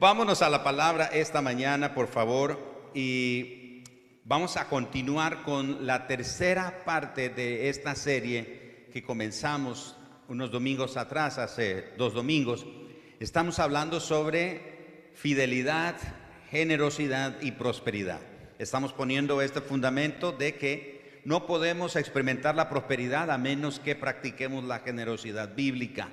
Vámonos 0.00 0.40
a 0.40 0.48
la 0.48 0.64
palabra 0.64 1.10
esta 1.12 1.42
mañana, 1.42 1.92
por 1.92 2.08
favor, 2.08 2.90
y 2.94 3.84
vamos 4.24 4.56
a 4.56 4.66
continuar 4.66 5.42
con 5.42 5.86
la 5.86 6.06
tercera 6.06 6.84
parte 6.86 7.28
de 7.28 7.68
esta 7.68 7.94
serie 7.94 8.86
que 8.94 9.02
comenzamos 9.02 9.98
unos 10.28 10.50
domingos 10.50 10.96
atrás, 10.96 11.36
hace 11.36 11.88
dos 11.98 12.14
domingos. 12.14 12.64
Estamos 13.18 13.58
hablando 13.58 14.00
sobre 14.00 15.10
fidelidad, 15.12 15.96
generosidad 16.50 17.36
y 17.42 17.50
prosperidad. 17.50 18.20
Estamos 18.58 18.94
poniendo 18.94 19.42
este 19.42 19.60
fundamento 19.60 20.32
de 20.32 20.54
que 20.54 21.20
no 21.26 21.46
podemos 21.46 21.94
experimentar 21.96 22.54
la 22.54 22.70
prosperidad 22.70 23.30
a 23.30 23.36
menos 23.36 23.78
que 23.80 23.96
practiquemos 23.96 24.64
la 24.64 24.78
generosidad 24.78 25.54
bíblica. 25.54 26.08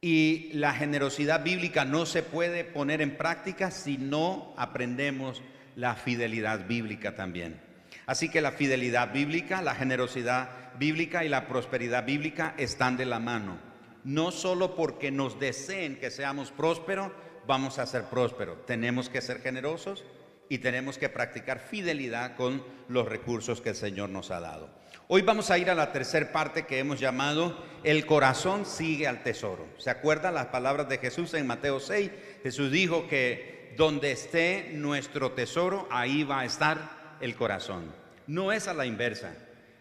Y 0.00 0.50
la 0.52 0.74
generosidad 0.74 1.42
bíblica 1.42 1.84
no 1.84 2.06
se 2.06 2.22
puede 2.22 2.64
poner 2.64 3.02
en 3.02 3.16
práctica 3.16 3.72
si 3.72 3.98
no 3.98 4.54
aprendemos 4.56 5.42
la 5.74 5.96
fidelidad 5.96 6.68
bíblica 6.68 7.16
también. 7.16 7.60
Así 8.06 8.28
que 8.28 8.40
la 8.40 8.52
fidelidad 8.52 9.12
bíblica, 9.12 9.60
la 9.60 9.74
generosidad 9.74 10.76
bíblica 10.78 11.24
y 11.24 11.28
la 11.28 11.48
prosperidad 11.48 12.06
bíblica 12.06 12.54
están 12.56 12.96
de 12.96 13.06
la 13.06 13.18
mano. 13.18 13.58
No 14.04 14.30
solo 14.30 14.76
porque 14.76 15.10
nos 15.10 15.40
deseen 15.40 15.96
que 15.98 16.10
seamos 16.10 16.52
prósperos, 16.52 17.10
vamos 17.46 17.80
a 17.80 17.86
ser 17.86 18.04
prósperos. 18.04 18.64
Tenemos 18.66 19.08
que 19.08 19.20
ser 19.20 19.40
generosos 19.40 20.04
y 20.48 20.58
tenemos 20.58 20.96
que 20.96 21.08
practicar 21.08 21.58
fidelidad 21.58 22.36
con 22.36 22.62
los 22.88 23.06
recursos 23.06 23.60
que 23.60 23.70
el 23.70 23.74
Señor 23.74 24.10
nos 24.10 24.30
ha 24.30 24.40
dado. 24.40 24.70
Hoy 25.10 25.22
vamos 25.22 25.50
a 25.50 25.56
ir 25.56 25.70
a 25.70 25.74
la 25.74 25.90
tercera 25.90 26.30
parte 26.32 26.66
que 26.66 26.78
hemos 26.78 27.00
llamado 27.00 27.64
El 27.82 28.04
corazón 28.04 28.66
sigue 28.66 29.06
al 29.06 29.22
tesoro. 29.22 29.66
¿Se 29.78 29.88
acuerdan 29.88 30.34
las 30.34 30.48
palabras 30.48 30.86
de 30.90 30.98
Jesús 30.98 31.32
en 31.32 31.46
Mateo 31.46 31.80
6? 31.80 32.10
Jesús 32.42 32.70
dijo 32.70 33.08
que 33.08 33.72
donde 33.78 34.12
esté 34.12 34.72
nuestro 34.74 35.32
tesoro, 35.32 35.88
ahí 35.90 36.24
va 36.24 36.40
a 36.40 36.44
estar 36.44 37.16
el 37.22 37.36
corazón. 37.36 37.90
No 38.26 38.52
es 38.52 38.68
a 38.68 38.74
la 38.74 38.84
inversa. 38.84 39.32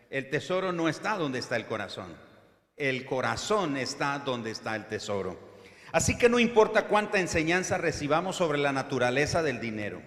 El 0.10 0.30
tesoro 0.30 0.72
no 0.72 0.88
está 0.88 1.18
donde 1.18 1.40
está 1.40 1.58
el 1.58 1.66
corazón. 1.66 2.16
El 2.78 3.04
corazón 3.04 3.76
está 3.76 4.20
donde 4.20 4.52
está 4.52 4.78
el 4.78 4.88
tesoro. 4.88 5.38
Así 5.92 6.18
que 6.18 6.30
no 6.30 6.40
importa 6.40 6.88
cuánta 6.88 7.20
enseñanza 7.20 7.78
recibamos 7.78 8.38
sobre 8.38 8.60
la 8.60 8.72
naturaleza 8.72 9.44
del 9.44 9.60
dinero, 9.60 10.02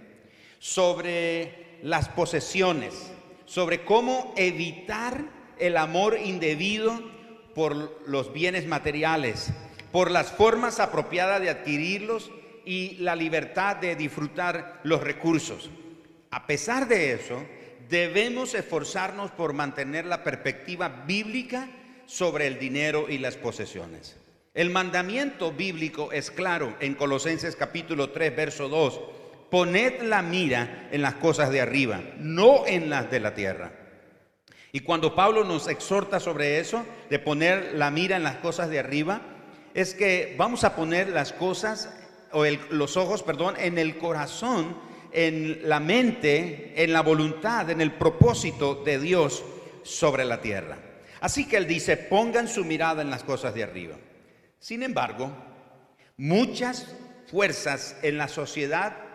sobre 0.61 1.79
las 1.83 2.09
posesiones, 2.09 3.13
sobre 3.51 3.85
cómo 3.85 4.33
evitar 4.37 5.25
el 5.59 5.77
amor 5.77 6.17
indebido 6.23 7.03
por 7.53 8.01
los 8.07 8.33
bienes 8.33 8.69
materiales, 8.69 9.51
por 9.91 10.13
las 10.13 10.31
formas 10.31 10.79
apropiadas 10.79 11.41
de 11.41 11.51
adquirirlos 11.51 12.31
y 12.65 12.95
la 12.99 13.17
libertad 13.17 13.75
de 13.75 13.97
disfrutar 13.97 14.81
los 14.85 15.03
recursos. 15.03 15.69
A 16.31 16.47
pesar 16.47 16.87
de 16.87 17.13
eso, 17.13 17.45
debemos 17.89 18.55
esforzarnos 18.55 19.33
por 19.33 19.53
mantener 19.53 20.07
la 20.07 20.23
perspectiva 20.23 20.89
bíblica 20.89 21.69
sobre 22.07 22.47
el 22.47 22.61
dinero 22.61 23.07
y 23.09 23.19
las 23.19 23.37
posesiones. 23.37 24.17
El 24.55 24.71
mandamiento 24.71 25.51
bíblico 25.51 26.13
es 26.13 26.31
claro 26.31 26.77
en 26.79 26.95
Colosenses 26.95 27.57
capítulo 27.57 28.11
3, 28.11 28.37
verso 28.37 28.69
2 28.69 29.01
poned 29.51 30.03
la 30.03 30.23
mira 30.23 30.89
en 30.91 31.03
las 31.03 31.15
cosas 31.15 31.51
de 31.51 31.61
arriba, 31.61 32.01
no 32.19 32.67
en 32.67 32.89
las 32.89 33.11
de 33.11 33.21
la 33.21 33.35
tierra. 33.35 33.73
Y 34.73 34.81
cuando 34.81 35.15
Pablo 35.15 35.45
nos 35.45 35.69
exhorta 35.69 36.21
sobre 36.21 36.61
eso, 36.61 36.85
de 37.09 37.19
poner 37.19 37.73
la 37.75 37.91
mira 37.91 38.17
en 38.17 38.23
las 38.23 38.37
cosas 38.37 38.71
de 38.71 38.79
arriba, 38.79 39.21
es 39.75 39.95
que 39.95 40.35
vamos 40.39 40.65
a 40.65 40.77
poner 40.77 41.09
las 41.09 41.33
cosas, 41.33 41.93
o 42.33 42.45
los 42.71 42.97
ojos, 42.97 43.23
perdón, 43.23 43.57
en 43.59 43.79
el 43.79 43.99
corazón, 43.99 44.77
en 45.13 45.69
la 45.69 45.81
mente, 45.81 46.73
en 46.77 46.93
la 46.93 47.03
voluntad, 47.03 47.69
en 47.71 47.81
el 47.81 47.93
propósito 47.93 48.77
de 48.77 49.01
Dios 49.01 49.43
sobre 49.83 50.25
la 50.25 50.41
tierra. 50.41 50.79
Así 51.21 51.49
que 51.49 51.57
él 51.57 51.67
dice, 51.67 51.97
pongan 51.97 52.47
su 52.47 52.65
mirada 52.65 53.03
en 53.03 53.11
las 53.11 53.25
cosas 53.25 53.55
de 53.55 53.65
arriba. 53.65 53.97
Sin 54.61 54.85
embargo, 54.85 55.33
muchas 56.17 56.95
fuerzas 57.27 57.97
en 58.03 58.19
la 58.19 58.29
sociedad 58.29 59.10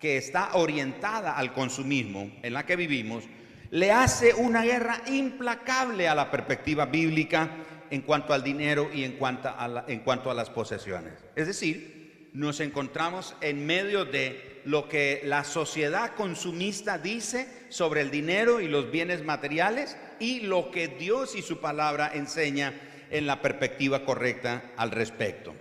que 0.00 0.16
está 0.16 0.54
orientada 0.54 1.36
al 1.36 1.52
consumismo 1.52 2.30
en 2.42 2.52
la 2.52 2.66
que 2.66 2.76
vivimos, 2.76 3.24
le 3.70 3.92
hace 3.92 4.34
una 4.34 4.62
guerra 4.62 5.02
implacable 5.06 6.08
a 6.08 6.14
la 6.14 6.30
perspectiva 6.30 6.86
bíblica 6.86 7.50
en 7.90 8.02
cuanto 8.02 8.32
al 8.32 8.42
dinero 8.42 8.90
y 8.92 9.04
en 9.04 9.12
cuanto 9.12 9.48
a, 9.48 9.84
en 9.88 10.00
cuanto 10.00 10.30
a 10.30 10.34
las 10.34 10.50
posesiones. 10.50 11.14
Es 11.34 11.46
decir, 11.46 12.30
nos 12.32 12.60
encontramos 12.60 13.34
en 13.40 13.64
medio 13.64 14.04
de 14.04 14.60
lo 14.64 14.88
que 14.88 15.22
la 15.24 15.44
sociedad 15.44 16.14
consumista 16.14 16.98
dice 16.98 17.48
sobre 17.68 18.00
el 18.00 18.10
dinero 18.10 18.60
y 18.60 18.68
los 18.68 18.90
bienes 18.90 19.24
materiales 19.24 19.96
y 20.18 20.40
lo 20.40 20.70
que 20.70 20.88
Dios 20.88 21.36
y 21.36 21.42
su 21.42 21.60
palabra 21.60 22.10
enseña 22.12 22.74
en 23.10 23.26
la 23.26 23.40
perspectiva 23.40 24.04
correcta 24.04 24.72
al 24.76 24.90
respecto. 24.90 25.54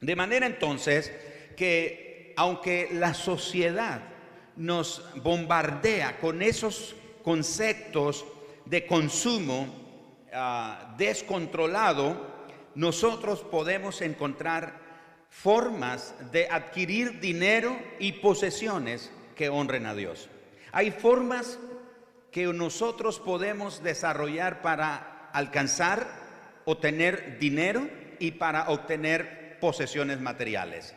De 0.00 0.16
manera 0.16 0.46
entonces 0.46 1.12
que 1.56 2.13
aunque 2.36 2.88
la 2.92 3.14
sociedad 3.14 4.00
nos 4.56 5.02
bombardea 5.22 6.18
con 6.18 6.42
esos 6.42 6.94
conceptos 7.22 8.24
de 8.64 8.86
consumo 8.86 9.68
ah, 10.32 10.94
descontrolado, 10.96 12.34
nosotros 12.74 13.40
podemos 13.40 14.00
encontrar 14.00 14.80
formas 15.28 16.14
de 16.32 16.48
adquirir 16.48 17.20
dinero 17.20 17.76
y 17.98 18.12
posesiones 18.12 19.10
que 19.34 19.48
honren 19.48 19.86
a 19.86 19.94
Dios. 19.94 20.28
Hay 20.72 20.90
formas 20.90 21.58
que 22.30 22.46
nosotros 22.46 23.20
podemos 23.20 23.82
desarrollar 23.82 24.62
para 24.62 25.30
alcanzar 25.32 26.06
o 26.64 26.78
tener 26.78 27.38
dinero 27.38 27.88
y 28.18 28.32
para 28.32 28.70
obtener 28.70 29.58
posesiones 29.60 30.20
materiales. 30.20 30.94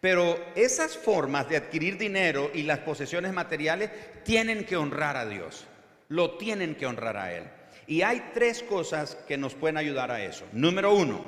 Pero 0.00 0.38
esas 0.54 0.96
formas 0.96 1.48
de 1.48 1.56
adquirir 1.56 1.98
dinero 1.98 2.50
y 2.54 2.62
las 2.62 2.80
posesiones 2.80 3.32
materiales 3.32 3.90
tienen 4.24 4.64
que 4.64 4.76
honrar 4.76 5.16
a 5.16 5.26
Dios, 5.26 5.66
lo 6.08 6.36
tienen 6.36 6.76
que 6.76 6.86
honrar 6.86 7.16
a 7.16 7.34
Él. 7.34 7.44
Y 7.86 8.02
hay 8.02 8.30
tres 8.34 8.62
cosas 8.62 9.16
que 9.26 9.38
nos 9.38 9.54
pueden 9.54 9.76
ayudar 9.76 10.10
a 10.10 10.22
eso. 10.22 10.44
Número 10.52 10.94
uno, 10.94 11.24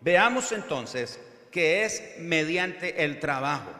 veamos 0.00 0.50
entonces 0.50 1.20
que 1.50 1.84
es 1.84 2.02
mediante 2.18 3.04
el 3.04 3.20
trabajo. 3.20 3.70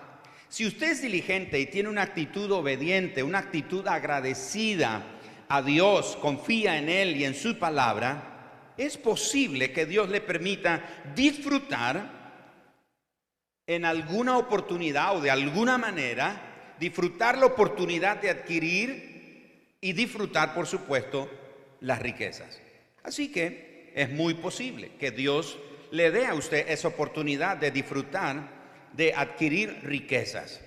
Si 0.48 0.66
usted 0.66 0.90
es 0.90 1.02
diligente 1.02 1.58
y 1.58 1.66
tiene 1.66 1.88
una 1.88 2.02
actitud 2.02 2.50
obediente, 2.52 3.22
una 3.22 3.38
actitud 3.38 3.86
agradecida 3.86 5.02
a 5.48 5.62
Dios, 5.62 6.16
confía 6.20 6.76
en 6.76 6.88
Él 6.88 7.16
y 7.16 7.24
en 7.24 7.34
su 7.34 7.58
palabra, 7.58 8.72
es 8.76 8.96
posible 8.96 9.72
que 9.72 9.86
Dios 9.86 10.08
le 10.08 10.20
permita 10.20 10.82
disfrutar 11.14 12.19
en 13.70 13.84
alguna 13.84 14.36
oportunidad 14.36 15.16
o 15.16 15.20
de 15.20 15.30
alguna 15.30 15.78
manera 15.78 16.74
disfrutar 16.80 17.38
la 17.38 17.46
oportunidad 17.46 18.16
de 18.16 18.28
adquirir 18.28 19.76
y 19.80 19.92
disfrutar, 19.92 20.54
por 20.54 20.66
supuesto, 20.66 21.30
las 21.78 22.00
riquezas. 22.00 22.60
Así 23.04 23.30
que 23.30 23.92
es 23.94 24.10
muy 24.10 24.34
posible 24.34 24.90
que 24.98 25.12
Dios 25.12 25.56
le 25.92 26.10
dé 26.10 26.26
a 26.26 26.34
usted 26.34 26.68
esa 26.68 26.88
oportunidad 26.88 27.58
de 27.58 27.70
disfrutar, 27.70 28.88
de 28.92 29.14
adquirir 29.14 29.78
riquezas. 29.84 30.60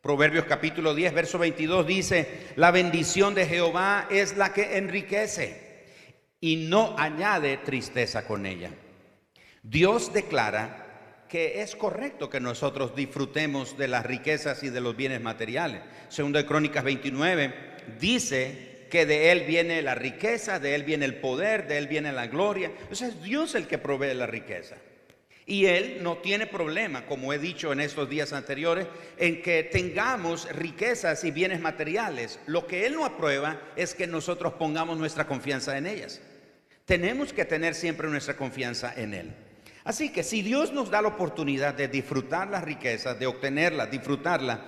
Proverbios 0.00 0.44
capítulo 0.44 0.94
10, 0.94 1.12
verso 1.12 1.38
22 1.40 1.84
dice, 1.84 2.52
la 2.54 2.70
bendición 2.70 3.34
de 3.34 3.46
Jehová 3.46 4.06
es 4.12 4.36
la 4.36 4.52
que 4.52 4.76
enriquece 4.76 5.88
y 6.38 6.68
no 6.68 6.94
añade 6.96 7.56
tristeza 7.56 8.24
con 8.24 8.46
ella. 8.46 8.70
Dios 9.64 10.12
declara 10.12 10.83
que 11.28 11.62
es 11.62 11.74
correcto 11.76 12.30
que 12.30 12.40
nosotros 12.40 12.94
disfrutemos 12.94 13.76
de 13.76 13.88
las 13.88 14.06
riquezas 14.06 14.62
y 14.62 14.70
de 14.70 14.80
los 14.80 14.96
bienes 14.96 15.20
materiales. 15.20 15.80
Segundo 16.08 16.38
de 16.38 16.46
Crónicas 16.46 16.84
29 16.84 17.54
dice 18.00 18.86
que 18.90 19.06
de 19.06 19.32
Él 19.32 19.44
viene 19.46 19.82
la 19.82 19.94
riqueza, 19.94 20.60
de 20.60 20.74
Él 20.74 20.84
viene 20.84 21.04
el 21.04 21.16
poder, 21.16 21.66
de 21.66 21.78
Él 21.78 21.88
viene 21.88 22.12
la 22.12 22.26
gloria. 22.26 22.70
Entonces 22.80 23.08
es 23.08 23.22
Dios 23.22 23.54
el 23.54 23.66
que 23.66 23.78
provee 23.78 24.14
la 24.14 24.26
riqueza. 24.26 24.76
Y 25.46 25.66
Él 25.66 25.98
no 26.00 26.18
tiene 26.18 26.46
problema, 26.46 27.04
como 27.04 27.32
he 27.32 27.38
dicho 27.38 27.72
en 27.72 27.80
estos 27.80 28.08
días 28.08 28.32
anteriores, 28.32 28.86
en 29.18 29.42
que 29.42 29.62
tengamos 29.62 30.48
riquezas 30.50 31.22
y 31.24 31.30
bienes 31.30 31.60
materiales. 31.60 32.38
Lo 32.46 32.66
que 32.66 32.86
Él 32.86 32.94
no 32.94 33.04
aprueba 33.04 33.60
es 33.76 33.94
que 33.94 34.06
nosotros 34.06 34.54
pongamos 34.54 34.96
nuestra 34.96 35.26
confianza 35.26 35.76
en 35.76 35.86
ellas. 35.86 36.22
Tenemos 36.86 37.32
que 37.32 37.44
tener 37.44 37.74
siempre 37.74 38.08
nuestra 38.08 38.36
confianza 38.36 38.94
en 38.96 39.14
Él. 39.14 39.34
Así 39.84 40.10
que 40.10 40.22
si 40.22 40.40
Dios 40.40 40.72
nos 40.72 40.90
da 40.90 41.02
la 41.02 41.08
oportunidad 41.08 41.74
de 41.74 41.88
disfrutar 41.88 42.48
las 42.48 42.64
riquezas, 42.64 43.18
de 43.18 43.26
obtenerlas, 43.26 43.90
disfrutarla, 43.90 44.60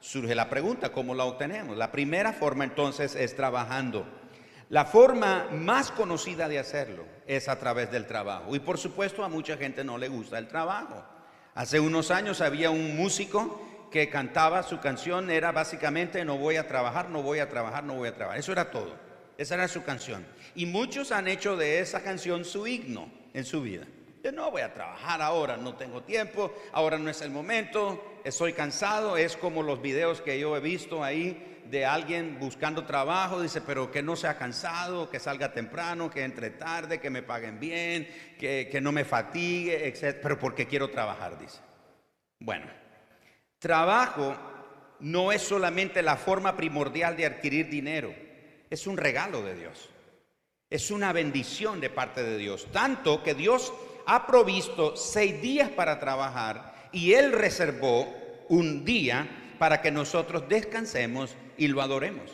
surge 0.00 0.36
la 0.36 0.48
pregunta, 0.48 0.92
¿cómo 0.92 1.14
la 1.14 1.24
obtenemos? 1.24 1.76
La 1.76 1.90
primera 1.90 2.32
forma 2.32 2.62
entonces 2.62 3.16
es 3.16 3.34
trabajando. 3.34 4.06
La 4.68 4.84
forma 4.84 5.48
más 5.52 5.90
conocida 5.90 6.48
de 6.48 6.60
hacerlo 6.60 7.04
es 7.26 7.48
a 7.48 7.58
través 7.58 7.90
del 7.90 8.06
trabajo. 8.06 8.54
Y 8.54 8.60
por 8.60 8.78
supuesto 8.78 9.24
a 9.24 9.28
mucha 9.28 9.56
gente 9.56 9.82
no 9.82 9.98
le 9.98 10.08
gusta 10.08 10.38
el 10.38 10.46
trabajo. 10.46 11.04
Hace 11.54 11.80
unos 11.80 12.10
años 12.10 12.40
había 12.40 12.70
un 12.70 12.96
músico 12.96 13.60
que 13.90 14.08
cantaba 14.08 14.62
su 14.62 14.80
canción, 14.80 15.30
era 15.30 15.52
básicamente 15.52 16.24
no 16.24 16.38
voy 16.38 16.56
a 16.56 16.66
trabajar, 16.66 17.10
no 17.10 17.20
voy 17.20 17.40
a 17.40 17.48
trabajar, 17.48 17.84
no 17.84 17.94
voy 17.94 18.08
a 18.08 18.14
trabajar. 18.14 18.40
Eso 18.40 18.52
era 18.52 18.70
todo. 18.70 18.94
Esa 19.36 19.56
era 19.56 19.66
su 19.66 19.82
canción. 19.82 20.24
Y 20.54 20.66
muchos 20.66 21.10
han 21.12 21.26
hecho 21.28 21.56
de 21.56 21.80
esa 21.80 22.00
canción 22.02 22.44
su 22.44 22.66
himno 22.66 23.10
en 23.34 23.44
su 23.44 23.60
vida. 23.60 23.86
Yo 24.22 24.30
no 24.30 24.52
voy 24.52 24.62
a 24.62 24.72
trabajar 24.72 25.20
ahora, 25.20 25.56
no 25.56 25.74
tengo 25.74 26.04
tiempo, 26.04 26.54
ahora 26.70 26.96
no 26.96 27.10
es 27.10 27.20
el 27.22 27.32
momento, 27.32 28.20
estoy 28.22 28.52
cansado. 28.52 29.16
Es 29.16 29.36
como 29.36 29.64
los 29.64 29.82
videos 29.82 30.20
que 30.20 30.38
yo 30.38 30.56
he 30.56 30.60
visto 30.60 31.02
ahí 31.02 31.60
de 31.68 31.84
alguien 31.84 32.38
buscando 32.38 32.84
trabajo, 32.84 33.42
dice, 33.42 33.60
pero 33.62 33.90
que 33.90 34.00
no 34.00 34.14
sea 34.14 34.38
cansado, 34.38 35.10
que 35.10 35.18
salga 35.18 35.52
temprano, 35.52 36.08
que 36.08 36.22
entre 36.22 36.50
tarde, 36.50 37.00
que 37.00 37.10
me 37.10 37.24
paguen 37.24 37.58
bien, 37.58 38.08
que, 38.38 38.68
que 38.70 38.80
no 38.80 38.92
me 38.92 39.04
fatigue, 39.04 39.88
etc. 39.88 40.18
Pero 40.22 40.38
porque 40.38 40.68
quiero 40.68 40.88
trabajar, 40.90 41.36
dice. 41.40 41.58
Bueno, 42.38 42.66
trabajo 43.58 44.36
no 45.00 45.32
es 45.32 45.42
solamente 45.42 46.00
la 46.00 46.16
forma 46.16 46.56
primordial 46.56 47.16
de 47.16 47.26
adquirir 47.26 47.68
dinero, 47.68 48.14
es 48.70 48.86
un 48.86 48.96
regalo 48.96 49.42
de 49.42 49.56
Dios. 49.56 49.88
Es 50.70 50.90
una 50.90 51.12
bendición 51.12 51.80
de 51.80 51.90
parte 51.90 52.22
de 52.22 52.38
Dios. 52.38 52.66
Tanto 52.72 53.22
que 53.22 53.34
Dios 53.34 53.74
ha 54.06 54.26
provisto 54.26 54.96
seis 54.96 55.40
días 55.40 55.70
para 55.70 55.98
trabajar 55.98 56.88
y 56.92 57.12
Él 57.12 57.32
reservó 57.32 58.12
un 58.48 58.84
día 58.84 59.54
para 59.58 59.80
que 59.80 59.90
nosotros 59.90 60.48
descansemos 60.48 61.36
y 61.56 61.68
lo 61.68 61.82
adoremos. 61.82 62.30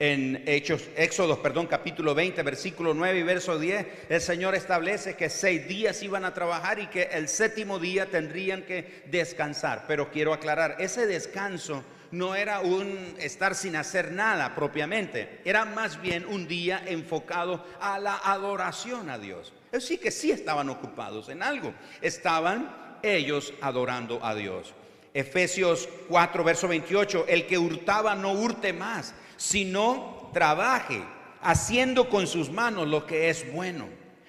En 0.00 0.42
Hechos, 0.46 0.88
Éxodos, 0.96 1.38
perdón, 1.38 1.68
capítulo 1.68 2.14
20, 2.16 2.42
versículo 2.42 2.94
9 2.94 3.20
y 3.20 3.22
verso 3.22 3.58
10, 3.58 3.86
el 4.08 4.20
Señor 4.20 4.56
establece 4.56 5.14
que 5.14 5.30
seis 5.30 5.68
días 5.68 6.02
iban 6.02 6.24
a 6.24 6.34
trabajar 6.34 6.80
y 6.80 6.88
que 6.88 7.04
el 7.04 7.28
séptimo 7.28 7.78
día 7.78 8.10
tendrían 8.10 8.62
que 8.62 9.04
descansar. 9.06 9.84
Pero 9.86 10.10
quiero 10.10 10.34
aclarar, 10.34 10.76
ese 10.80 11.06
descanso 11.06 11.84
no 12.10 12.34
era 12.34 12.60
un 12.60 13.14
estar 13.20 13.54
sin 13.54 13.76
hacer 13.76 14.10
nada 14.10 14.54
propiamente, 14.54 15.40
era 15.44 15.64
más 15.64 16.00
bien 16.02 16.26
un 16.26 16.48
día 16.48 16.82
enfocado 16.86 17.64
a 17.80 17.98
la 17.98 18.16
adoración 18.16 19.10
a 19.10 19.18
Dios. 19.18 19.52
Es 19.74 19.86
sí 19.86 19.98
que 19.98 20.12
sí 20.12 20.30
estaban 20.30 20.68
ocupados 20.68 21.28
en 21.28 21.42
algo, 21.42 21.74
estaban 22.00 22.98
ellos 23.02 23.52
adorando 23.60 24.24
a 24.24 24.32
Dios. 24.36 24.72
Efesios 25.12 25.88
4, 26.08 26.44
verso 26.44 26.68
28, 26.68 27.24
el 27.26 27.48
que 27.48 27.58
hurtaba 27.58 28.14
no 28.14 28.34
hurte 28.34 28.72
más, 28.72 29.14
sino 29.36 30.30
trabaje, 30.32 31.02
haciendo 31.42 32.08
con 32.08 32.28
sus 32.28 32.50
manos 32.50 32.86
lo 32.86 33.04
que 33.04 33.28
es 33.28 33.52
bueno. 33.52 33.88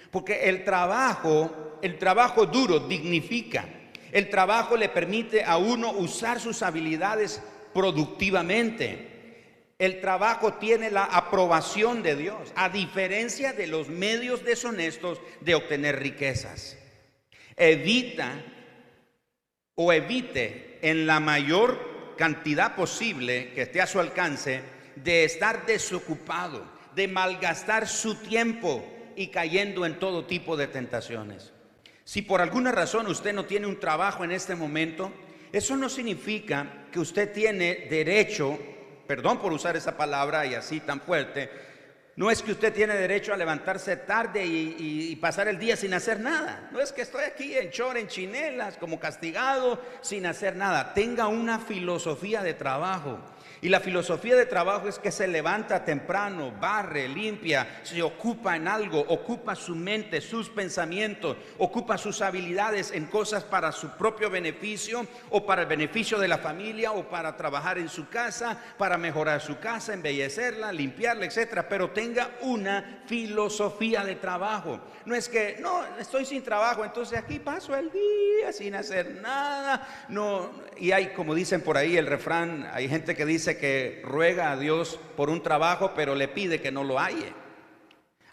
Porque 0.10 0.50
el 0.50 0.66
trabajo, 0.66 1.78
el 1.84 2.00
trabajo 2.00 2.48
duro 2.48 2.80
dignifica. 2.80 3.66
El 4.12 4.32
trabajo 4.32 4.76
le 4.76 4.90
permite 4.90 5.44
a 5.44 5.58
uno 5.58 5.92
usar 5.92 6.40
sus 6.40 6.64
habilidades 6.64 7.40
productivamente. 7.72 9.15
El 9.78 10.00
trabajo 10.00 10.54
tiene 10.54 10.90
la 10.90 11.04
aprobación 11.04 12.02
de 12.02 12.16
Dios, 12.16 12.54
a 12.56 12.70
diferencia 12.70 13.52
de 13.52 13.68
los 13.68 13.90
medios 13.90 14.44
deshonestos 14.46 15.20
de 15.42 15.56
obtener 15.56 16.00
riquezas. 16.00 16.78
Evita 17.58 18.42
o 19.76 19.92
evite 19.92 20.80
en 20.82 21.06
la 21.06 21.20
mayor 21.20 22.16
cantidad 22.18 22.76
posible 22.76 23.52
que 23.54 23.64
esté 23.64 23.82
a 23.82 23.88
su 23.88 24.00
alcance 24.00 24.62
de 24.96 25.26
estar 25.26 25.66
desocupado, 25.66 26.66
de 26.96 27.10
malgastar 27.10 27.88
su 27.88 28.16
tiempo 28.16 28.86
y 29.18 29.28
cayendo 29.28 29.86
en 29.86 30.00
todo 30.00 30.26
tipo 30.26 30.56
de 30.56 30.68
tentaciones. 30.68 31.52
Si 32.06 32.22
por 32.22 32.40
alguna 32.40 32.72
razón 32.72 33.08
usted 33.08 33.34
no 33.34 33.46
tiene 33.46 33.68
un 33.68 33.80
trabajo 33.80 34.24
en 34.24 34.32
este 34.32 34.56
momento, 34.56 35.12
eso 35.52 35.76
no 35.76 35.90
significa 35.90 36.86
que 36.92 37.00
usted 37.00 37.34
tiene 37.34 37.88
derecho, 37.90 38.58
perdón 39.08 39.40
por 39.40 39.54
usar 39.54 39.76
esa 39.76 39.98
palabra 39.98 40.46
y 40.46 40.56
así 40.56 40.80
tan 40.80 41.02
fuerte, 41.02 41.50
no 42.18 42.32
es 42.32 42.42
que 42.42 42.54
usted 42.54 42.74
tiene 42.74 42.96
derecho 42.96 43.34
a 43.34 43.38
levantarse 43.38 43.98
tarde 43.98 44.46
y, 44.46 45.14
pasar 45.18 45.50
el 45.50 45.60
día 45.60 45.76
sin 45.76 45.94
hacer 45.94 46.20
nada. 46.20 46.70
No 46.72 46.80
es 46.80 46.94
que 46.94 47.02
estoy 47.02 47.24
aquí 47.24 47.58
en 47.58 47.72
chor, 47.72 47.98
en 47.98 48.08
chinelas, 48.08 48.78
como 48.78 49.00
castigado, 49.00 49.82
sin 50.02 50.26
hacer 50.26 50.56
nada. 50.56 50.94
Tenga 50.94 51.28
una 51.28 51.60
filosofía 51.60 52.42
de 52.42 52.54
trabajo. 52.54 53.20
Y 53.66 53.70
la 53.70 53.80
filosofía 53.80 54.36
de 54.36 54.46
trabajo 54.46 54.88
es 54.88 55.00
que 55.00 55.12
se 55.12 55.28
levanta 55.28 55.84
temprano, 55.84 56.54
barre, 56.62 57.08
limpia, 57.08 57.80
se 57.82 58.00
ocupa 58.04 58.56
en 58.56 58.68
algo, 58.68 59.00
ocupa 59.00 59.56
su 59.56 59.76
mente, 59.76 60.22
sus 60.22 60.52
pensamientos, 60.52 61.36
ocupa 61.58 61.98
sus 61.98 62.22
habilidades 62.22 62.92
en 62.92 63.08
cosas 63.08 63.44
para 63.44 63.72
su 63.72 63.90
propio 63.98 64.30
beneficio 64.30 65.08
o 65.32 65.48
para 65.48 65.64
el 65.64 65.68
beneficio 65.68 66.20
de 66.20 66.28
la 66.28 66.38
familia 66.38 66.92
o 66.92 67.10
para 67.10 67.36
trabajar 67.36 67.80
en 67.80 67.90
su 67.90 68.08
casa, 68.08 68.56
para 68.78 69.00
mejorar 69.00 69.42
su 69.42 69.58
casa, 69.58 69.96
embellecerla, 69.96 70.72
limpiarla, 70.72 71.26
etcétera, 71.26 71.68
pero 71.68 71.90
tenga 71.90 72.36
una 72.42 73.02
filosofía 73.08 74.06
de 74.06 74.14
trabajo. 74.14 74.80
No 75.06 75.16
es 75.16 75.28
que 75.28 75.58
no, 75.60 75.84
estoy 76.00 76.26
sin 76.26 76.44
trabajo, 76.44 76.86
entonces 76.86 77.18
aquí 77.18 77.40
paso 77.40 77.76
el 77.76 77.92
día 77.92 78.52
sin 78.52 78.76
hacer 78.76 79.16
nada. 79.22 80.06
No, 80.10 80.52
y 80.78 80.92
hay 80.92 81.14
como 81.14 81.34
dicen 81.34 81.62
por 81.62 81.78
ahí 81.78 81.98
el 81.98 82.06
refrán, 82.06 82.70
hay 82.72 82.88
gente 82.88 83.16
que 83.16 83.26
dice 83.26 83.55
que 83.58 84.02
ruega 84.04 84.52
a 84.52 84.58
Dios 84.58 85.00
por 85.16 85.30
un 85.30 85.42
trabajo, 85.42 85.94
pero 85.96 86.16
le 86.16 86.28
pide 86.28 86.62
que 86.62 86.72
no 86.72 86.84
lo 86.84 87.00
haya. 87.00 87.34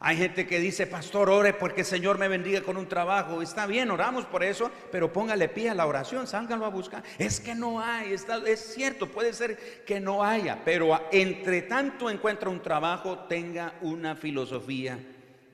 Hay 0.05 0.17
gente 0.17 0.49
que 0.49 0.59
dice, 0.59 0.89
pastor, 0.89 1.31
ore 1.31 1.53
porque 1.53 1.83
el 1.83 1.87
Señor 1.87 2.19
me 2.19 2.27
bendiga 2.27 2.63
con 2.63 2.77
un 2.77 2.89
trabajo. 2.89 3.41
Está 3.41 3.67
bien, 3.67 3.89
oramos 3.91 4.25
por 4.27 4.43
eso, 4.43 4.69
pero 4.91 5.13
póngale 5.13 5.49
pie 5.49 5.71
a 5.71 5.75
la 5.75 5.87
oración, 5.87 6.27
sángalo 6.27 6.67
a 6.67 6.71
buscar. 6.71 7.05
Es 7.19 7.39
que 7.39 7.55
no 7.55 7.81
hay, 7.81 8.13
está, 8.13 8.39
es 8.45 8.75
cierto, 8.75 9.07
puede 9.07 9.33
ser 9.33 9.85
que 9.85 10.01
no 10.01 10.25
haya, 10.25 10.61
pero 10.65 11.01
entre 11.13 11.63
tanto 11.63 12.11
encuentra 12.11 12.51
un 12.51 12.61
trabajo, 12.61 13.21
tenga 13.29 13.75
una 13.81 14.17
filosofía 14.17 14.99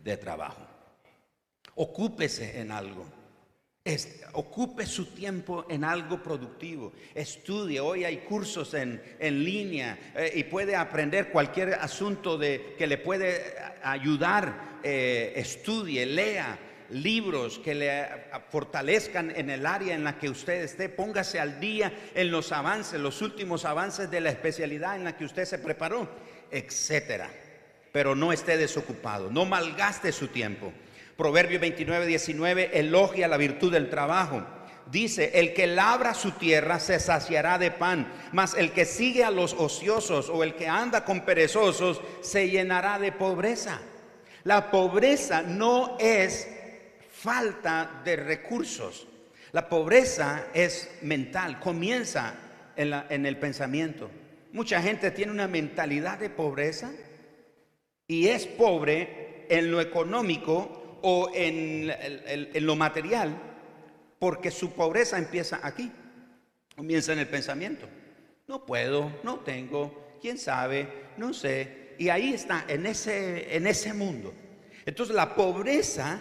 de 0.03 0.17
trabajo. 0.17 0.67
Ocúpese 1.75 2.59
en 2.59 2.73
algo 2.73 3.18
ocupe 4.33 4.87
su 4.87 5.07
tiempo 5.07 5.67
en 5.69 5.85
algo 5.85 6.23
productivo, 6.23 6.93
estudie, 7.15 7.81
hoy 7.81 8.05
hay 8.05 8.19
cursos 8.19 8.75
en, 8.75 9.01
línea 9.21 9.99
eh, 10.15 10.33
y 10.35 10.45
puede 10.45 10.77
aprender 10.77 11.31
cualquier 11.31 11.75
asunto 11.75 12.39
que 12.39 12.87
le 12.87 12.99
puede 12.99 13.55
ayudar, 13.83 14.79
eh, 14.83 15.33
estudie, 15.37 16.07
lea 16.07 16.59
libros 16.91 17.59
que 17.59 17.75
le 17.75 18.07
fortalezcan 18.51 19.33
en 19.37 19.51
el 19.51 19.67
área 19.67 19.95
en 19.95 20.05
la 20.05 20.19
que 20.19 20.31
usted 20.31 20.63
esté, 20.63 20.89
póngase 20.89 21.39
al 21.39 21.61
día 21.61 21.93
en 22.15 22.31
los 22.31 22.53
avances, 22.53 23.01
los 23.01 23.21
últimos 23.23 23.65
avances 23.65 24.11
de 24.11 24.21
la 24.21 24.31
especialidad 24.31 24.97
en 24.97 25.05
la 25.05 25.17
que 25.17 25.25
usted 25.25 25.45
se 25.45 25.59
preparó, 25.59 26.09
etcétera. 26.51 27.31
Pero 27.93 28.15
no 28.15 28.33
esté 28.33 28.57
desocupado, 28.57 29.31
no 29.31 29.45
malgaste 29.45 30.13
su 30.13 30.29
tiempo. 30.29 30.73
Proverbio 31.19 31.59
29, 31.59 32.07
19 32.07 32.79
elogia 32.79 33.27
la 33.27 33.37
virtud 33.37 33.73
del 33.73 33.91
trabajo. 33.91 34.47
Dice, 34.87 35.33
el 35.35 35.53
que 35.53 35.67
labra 35.67 36.15
su 36.15 36.31
tierra 36.31 36.79
se 36.79 37.01
saciará 37.01 37.59
de 37.59 37.73
pan, 37.73 38.07
mas 38.31 38.55
el 38.55 38.71
que 38.71 38.85
sigue 38.85 39.25
a 39.25 39.33
los 39.33 39.53
ociosos 39.55 40.29
o 40.29 40.45
el 40.45 40.55
que 40.55 40.69
anda 40.69 41.05
con 41.05 41.25
perezosos 41.25 42.01
se 42.21 42.49
llenará 42.49 43.01
de 43.01 43.11
pobreza. 43.11 43.81
La 44.45 44.71
pobreza 44.71 45.43
no 45.43 45.97
es 45.99 46.49
falta 47.11 48.01
de 48.05 48.15
recursos. 48.15 49.09
La 49.51 49.69
pobreza 49.69 50.47
es 50.55 50.89
mental, 51.03 51.59
comienza 51.59 52.33
en, 52.77 52.95
en 53.11 53.27
el 53.27 53.39
pensamiento. 53.39 54.09
Mucha 54.53 54.81
gente 54.81 55.11
tiene 55.11 55.33
una 55.33 55.49
mentalidad 55.49 56.21
de 56.21 56.31
pobreza 56.31 56.93
y 58.07 58.29
es 58.29 58.47
pobre 58.47 59.47
en 59.49 59.73
lo 59.73 59.81
económico 59.81 60.85
o 61.03 61.31
en, 61.35 61.93
lo 62.67 62.77
material, 62.77 63.37
porque 64.19 64.51
su 64.51 64.73
pobreza 64.73 65.19
empieza 65.19 65.61
aquí, 65.63 65.93
comienza 66.77 67.13
en 67.13 67.21
el 67.21 67.29
pensamiento. 67.29 67.89
No 68.47 68.65
puedo, 68.65 69.13
no 69.23 69.41
tengo, 69.41 70.17
quién 70.21 70.39
sabe, 70.39 70.89
no 71.17 71.33
sé. 71.35 71.95
Y 71.99 72.09
ahí 72.09 72.33
está, 72.35 72.65
en 72.69 72.87
ese, 72.87 73.57
en 73.57 73.67
ese 73.67 73.93
mundo. 73.93 74.33
Entonces 74.87 75.15
la 75.15 75.35
pobreza 75.35 76.21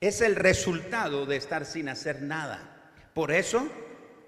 es 0.00 0.20
el 0.20 0.36
resultado 0.36 1.26
de 1.26 1.36
estar 1.36 1.64
sin 1.66 1.88
hacer 1.88 2.22
nada. 2.22 2.92
Por 3.14 3.32
eso, 3.32 3.68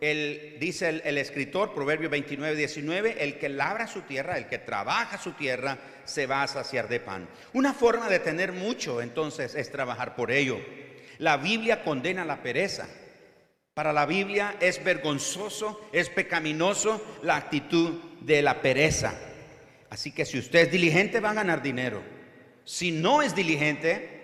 dice 0.00 0.88
el, 0.88 1.02
el, 1.04 1.18
escritor, 1.18 1.74
Proverbio 1.74 2.08
29, 2.08 2.56
19, 2.56 3.24
el 3.24 3.38
que 3.38 3.48
labra 3.48 3.86
su 3.86 4.02
tierra, 4.02 4.38
el 4.38 4.46
que 4.46 4.58
trabaja 4.58 5.18
su 5.18 5.32
tierra, 5.32 5.78
se 6.04 6.26
va 6.26 6.42
a 6.42 6.48
saciar 6.48 6.88
de 6.88 7.00
pan. 7.00 7.28
Una 7.52 7.74
forma 7.74 8.08
de 8.08 8.20
tener 8.20 8.52
mucho 8.52 9.02
entonces 9.02 9.54
es 9.54 9.70
trabajar 9.70 10.14
por 10.14 10.30
ello. 10.30 10.58
La 11.18 11.36
Biblia 11.36 11.82
condena 11.82 12.24
la 12.24 12.42
pereza. 12.42 12.88
Para 13.74 13.92
la 13.92 14.06
Biblia 14.06 14.56
es 14.60 14.82
vergonzoso, 14.82 15.88
es 15.92 16.08
pecaminoso 16.10 17.00
la 17.22 17.36
actitud 17.36 18.00
de 18.20 18.42
la 18.42 18.60
pereza. 18.60 19.14
Así 19.90 20.12
que 20.12 20.24
si 20.24 20.38
usted 20.38 20.60
es 20.60 20.72
diligente 20.72 21.20
va 21.20 21.30
a 21.30 21.34
ganar 21.34 21.62
dinero. 21.62 22.02
Si 22.64 22.90
no 22.90 23.22
es 23.22 23.34
diligente, 23.34 24.18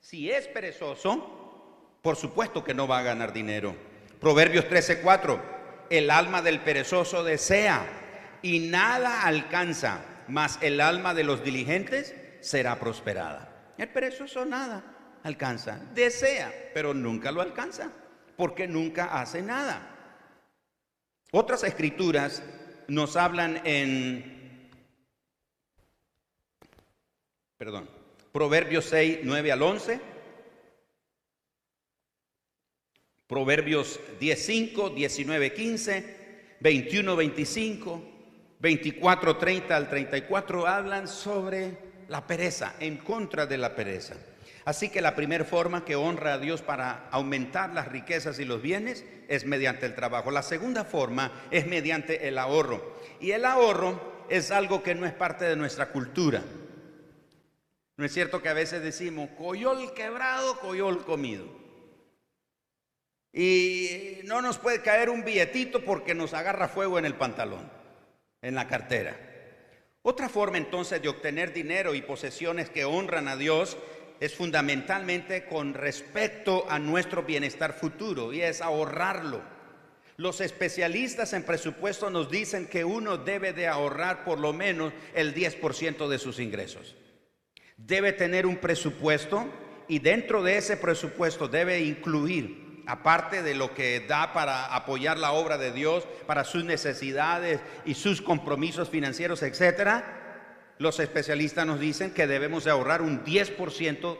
si 0.00 0.30
es 0.30 0.46
perezoso, 0.48 1.38
Por 2.02 2.16
supuesto 2.16 2.64
que 2.64 2.74
no 2.74 2.88
va 2.88 2.98
a 2.98 3.02
ganar 3.02 3.32
dinero. 3.32 3.76
Proverbios 4.22 4.66
13:4, 4.68 5.40
el 5.90 6.08
alma 6.08 6.42
del 6.42 6.60
perezoso 6.60 7.24
desea 7.24 7.84
y 8.40 8.60
nada 8.60 9.24
alcanza, 9.24 10.04
mas 10.28 10.60
el 10.62 10.80
alma 10.80 11.12
de 11.12 11.24
los 11.24 11.42
diligentes 11.42 12.14
será 12.40 12.78
prosperada. 12.78 13.74
El 13.76 13.88
perezoso 13.88 14.44
nada 14.44 14.84
alcanza, 15.24 15.80
desea, 15.92 16.52
pero 16.72 16.94
nunca 16.94 17.32
lo 17.32 17.40
alcanza, 17.40 17.90
porque 18.36 18.68
nunca 18.68 19.20
hace 19.20 19.42
nada. 19.42 19.88
Otras 21.32 21.64
escrituras 21.64 22.44
nos 22.86 23.16
hablan 23.16 23.60
en, 23.64 24.70
perdón, 27.56 27.90
Proverbios 28.30 28.84
6, 28.84 29.18
9 29.24 29.50
al 29.50 29.62
11, 29.62 30.11
Proverbios 33.32 33.98
10, 34.20 34.44
5, 34.44 34.90
19, 34.90 35.54
15, 35.54 36.16
21, 36.60 37.16
25, 37.16 38.02
24, 38.60 39.36
30 39.38 39.74
al 39.74 39.88
34 39.88 40.66
hablan 40.66 41.08
sobre 41.08 41.78
la 42.08 42.26
pereza, 42.26 42.74
en 42.78 42.98
contra 42.98 43.46
de 43.46 43.56
la 43.56 43.74
pereza. 43.74 44.16
Así 44.66 44.90
que 44.90 45.00
la 45.00 45.16
primera 45.16 45.46
forma 45.46 45.82
que 45.82 45.96
honra 45.96 46.34
a 46.34 46.38
Dios 46.38 46.60
para 46.60 47.08
aumentar 47.10 47.72
las 47.72 47.88
riquezas 47.88 48.38
y 48.38 48.44
los 48.44 48.60
bienes 48.60 49.02
es 49.28 49.46
mediante 49.46 49.86
el 49.86 49.94
trabajo. 49.94 50.30
La 50.30 50.42
segunda 50.42 50.84
forma 50.84 51.32
es 51.50 51.66
mediante 51.66 52.28
el 52.28 52.36
ahorro. 52.36 52.98
Y 53.18 53.30
el 53.30 53.46
ahorro 53.46 54.26
es 54.28 54.50
algo 54.50 54.82
que 54.82 54.94
no 54.94 55.06
es 55.06 55.14
parte 55.14 55.46
de 55.46 55.56
nuestra 55.56 55.88
cultura. 55.88 56.42
No 57.96 58.04
es 58.04 58.12
cierto 58.12 58.42
que 58.42 58.50
a 58.50 58.52
veces 58.52 58.82
decimos, 58.82 59.30
coyol 59.38 59.94
quebrado, 59.94 60.58
coyol 60.58 61.02
comido. 61.06 61.61
Y 63.32 64.20
no 64.24 64.42
nos 64.42 64.58
puede 64.58 64.82
caer 64.82 65.08
un 65.08 65.24
billetito 65.24 65.84
porque 65.84 66.14
nos 66.14 66.34
agarra 66.34 66.68
fuego 66.68 66.98
en 66.98 67.06
el 67.06 67.14
pantalón, 67.14 67.70
en 68.42 68.54
la 68.54 68.68
cartera. 68.68 69.16
Otra 70.02 70.28
forma 70.28 70.58
entonces 70.58 71.00
de 71.00 71.08
obtener 71.08 71.52
dinero 71.52 71.94
y 71.94 72.02
posesiones 72.02 72.68
que 72.68 72.84
honran 72.84 73.28
a 73.28 73.36
Dios 73.36 73.78
es 74.20 74.34
fundamentalmente 74.34 75.46
con 75.46 75.74
respecto 75.74 76.66
a 76.68 76.78
nuestro 76.78 77.22
bienestar 77.22 77.72
futuro 77.72 78.32
y 78.32 78.42
es 78.42 78.60
ahorrarlo. 78.60 79.40
Los 80.16 80.40
especialistas 80.40 81.32
en 81.32 81.42
presupuesto 81.42 82.10
nos 82.10 82.30
dicen 82.30 82.66
que 82.66 82.84
uno 82.84 83.16
debe 83.16 83.52
de 83.52 83.66
ahorrar 83.66 84.24
por 84.24 84.38
lo 84.38 84.52
menos 84.52 84.92
el 85.14 85.34
10% 85.34 86.08
de 86.08 86.18
sus 86.18 86.38
ingresos. 86.38 86.94
Debe 87.76 88.12
tener 88.12 88.46
un 88.46 88.58
presupuesto 88.58 89.48
y 89.88 89.98
dentro 89.98 90.42
de 90.42 90.58
ese 90.58 90.76
presupuesto 90.76 91.48
debe 91.48 91.80
incluir, 91.80 92.71
aparte 92.86 93.42
de 93.42 93.54
lo 93.54 93.74
que 93.74 94.00
da 94.00 94.32
para 94.32 94.74
apoyar 94.74 95.18
la 95.18 95.32
obra 95.32 95.58
de 95.58 95.72
Dios, 95.72 96.06
para 96.26 96.44
sus 96.44 96.64
necesidades 96.64 97.60
y 97.84 97.94
sus 97.94 98.22
compromisos 98.22 98.90
financieros, 98.90 99.42
etcétera, 99.42 100.74
los 100.78 100.98
especialistas 101.00 101.66
nos 101.66 101.80
dicen 101.80 102.12
que 102.12 102.26
debemos 102.26 102.64
de 102.64 102.70
ahorrar 102.70 103.02
un 103.02 103.24
10% 103.24 104.18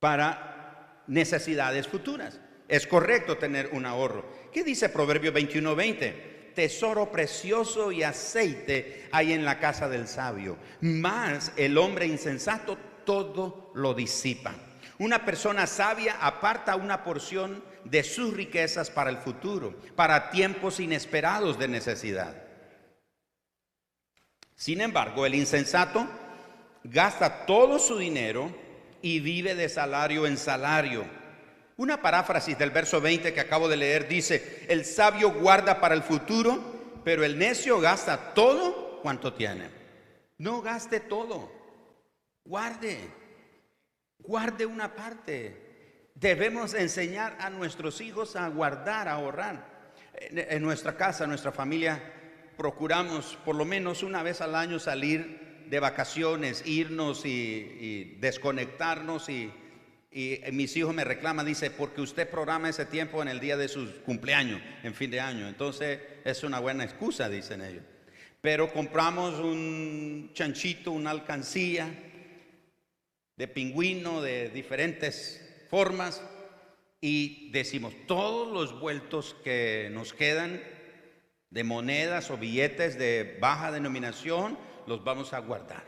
para 0.00 1.02
necesidades 1.06 1.86
futuras. 1.88 2.40
Es 2.68 2.86
correcto 2.86 3.36
tener 3.38 3.70
un 3.72 3.86
ahorro. 3.86 4.24
¿Qué 4.52 4.64
dice 4.64 4.88
Proverbio 4.88 5.32
21:20? 5.32 6.52
Tesoro 6.54 7.10
precioso 7.10 7.90
y 7.90 8.02
aceite 8.02 9.08
hay 9.10 9.32
en 9.32 9.44
la 9.44 9.58
casa 9.58 9.88
del 9.88 10.06
sabio, 10.06 10.56
mas 10.80 11.52
el 11.56 11.76
hombre 11.78 12.06
insensato 12.06 12.78
todo 13.04 13.72
lo 13.74 13.92
disipa. 13.92 14.54
Una 14.98 15.24
persona 15.24 15.66
sabia 15.66 16.18
aparta 16.20 16.76
una 16.76 17.02
porción 17.02 17.64
de 17.84 18.04
sus 18.04 18.32
riquezas 18.34 18.90
para 18.90 19.10
el 19.10 19.18
futuro, 19.18 19.74
para 19.96 20.30
tiempos 20.30 20.78
inesperados 20.78 21.58
de 21.58 21.68
necesidad. 21.68 22.34
Sin 24.54 24.80
embargo, 24.80 25.26
el 25.26 25.34
insensato 25.34 26.06
gasta 26.84 27.44
todo 27.44 27.78
su 27.78 27.98
dinero 27.98 28.54
y 29.02 29.20
vive 29.20 29.54
de 29.54 29.68
salario 29.68 30.26
en 30.26 30.36
salario. 30.36 31.04
Una 31.76 32.00
paráfrasis 32.00 32.56
del 32.56 32.70
verso 32.70 33.00
20 33.00 33.34
que 33.34 33.40
acabo 33.40 33.68
de 33.68 33.76
leer 33.76 34.06
dice, 34.06 34.64
el 34.68 34.84
sabio 34.84 35.32
guarda 35.32 35.80
para 35.80 35.94
el 35.94 36.04
futuro, 36.04 37.00
pero 37.04 37.24
el 37.24 37.36
necio 37.36 37.80
gasta 37.80 38.32
todo 38.32 39.00
cuanto 39.02 39.34
tiene. 39.34 39.70
No 40.38 40.62
gaste 40.62 41.00
todo, 41.00 41.50
guarde, 42.44 42.98
guarde 44.26 44.66
una 44.66 44.94
parte. 44.94 45.56
Debemos 46.14 46.74
enseñar 46.74 47.36
a 47.40 47.50
nuestros 47.50 48.00
hijos 48.00 48.36
a 48.36 48.48
guardar, 48.48 49.08
a 49.08 49.12
ahorrar. 49.12 49.74
En, 50.16 50.62
nuestra 50.62 50.96
casa, 50.96 51.26
nuestra 51.26 51.50
familia, 51.50 52.00
procuramos 52.56 53.36
por 53.44 53.56
lo 53.56 53.64
menos 53.64 54.04
una 54.04 54.22
vez 54.22 54.40
al 54.40 54.54
año 54.54 54.78
salir 54.78 55.64
de 55.68 55.80
vacaciones, 55.80 56.62
irnos 56.66 57.26
y, 57.26 58.16
desconectarnos 58.20 59.28
y, 59.28 59.52
y, 60.12 60.38
mis 60.52 60.76
hijos 60.76 60.94
me 60.94 61.02
reclaman, 61.02 61.44
dice, 61.44 61.70
porque 61.72 62.00
usted 62.00 62.30
programa 62.30 62.68
ese 62.68 62.86
tiempo 62.86 63.22
en 63.22 63.28
el 63.28 63.40
día 63.40 63.56
de 63.56 63.66
su 63.66 64.02
cumpleaños, 64.02 64.62
en 64.84 64.94
fin 64.94 65.10
de 65.10 65.20
año. 65.20 65.48
Entonces 65.48 65.98
es 66.24 66.44
una 66.44 66.60
buena 66.60 66.84
excusa, 66.84 67.28
dicen 67.28 67.60
ellos. 67.60 67.82
Pero 68.40 68.72
compramos 68.72 69.40
un 69.40 70.30
chanchito, 70.32 70.92
una 70.92 71.10
alcancía 71.10 71.88
de 73.36 73.48
pingüino 73.48 74.22
de 74.22 74.48
diferentes 74.50 75.66
formas 75.68 76.22
y 77.00 77.50
decimos, 77.50 77.92
todos 78.06 78.50
los 78.50 78.80
vueltos 78.80 79.36
que 79.44 79.90
nos 79.92 80.12
quedan 80.12 80.62
de 81.50 81.64
monedas 81.64 82.30
o 82.30 82.38
billetes 82.38 82.98
de 82.98 83.36
baja 83.40 83.70
denominación, 83.70 84.58
los 84.86 85.04
vamos 85.04 85.32
a 85.32 85.40
guardar. 85.40 85.84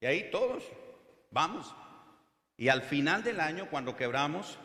Y 0.00 0.06
ahí 0.06 0.30
todos, 0.30 0.64
vamos. 1.30 1.74
Y 2.56 2.68
al 2.68 2.82
final 2.82 3.22
del 3.22 3.40
año, 3.40 3.68
cuando 3.70 3.96
quebramos, 3.96 4.58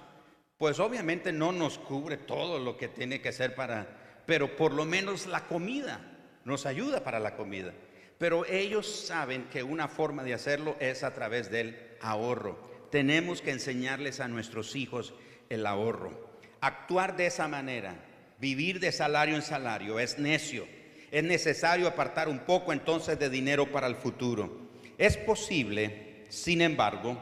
pues 0.57 0.79
obviamente 0.79 1.33
no 1.33 1.51
nos 1.51 1.77
cubre 1.77 2.17
todo 2.17 2.59
lo 2.59 2.77
que 2.77 2.87
tiene 2.87 3.21
que 3.21 3.33
ser 3.33 3.55
para, 3.55 4.23
pero 4.25 4.55
por 4.55 4.73
lo 4.73 4.85
menos 4.85 5.27
la 5.27 5.47
comida 5.47 5.99
nos 6.45 6.65
ayuda 6.65 7.03
para 7.03 7.19
la 7.19 7.35
comida. 7.35 7.73
Pero 8.17 8.45
ellos 8.45 8.87
saben 8.87 9.45
que 9.51 9.63
una 9.63 9.87
forma 9.87 10.23
de 10.23 10.33
hacerlo 10.33 10.75
es 10.79 11.03
a 11.03 11.13
través 11.13 11.51
del 11.51 11.77
ahorro. 11.99 12.57
Tenemos 12.91 13.41
que 13.41 13.51
enseñarles 13.51 14.19
a 14.19 14.27
nuestros 14.27 14.75
hijos 14.75 15.13
el 15.49 15.65
ahorro. 15.65 16.39
Actuar 16.61 17.17
de 17.17 17.27
esa 17.27 17.47
manera 17.47 17.95
vivir 18.39 18.79
de 18.79 18.91
salario 18.91 19.35
en 19.35 19.41
salario 19.41 19.99
es 19.99 20.17
necio. 20.17 20.67
Es 21.11 21.23
necesario 21.23 21.87
apartar 21.87 22.27
un 22.27 22.39
poco 22.39 22.73
entonces 22.73 23.19
de 23.19 23.29
dinero 23.29 23.71
para 23.71 23.87
el 23.87 23.95
futuro. 23.95 24.69
Es 24.97 25.17
posible, 25.17 26.25
sin 26.29 26.61
embargo, 26.61 27.17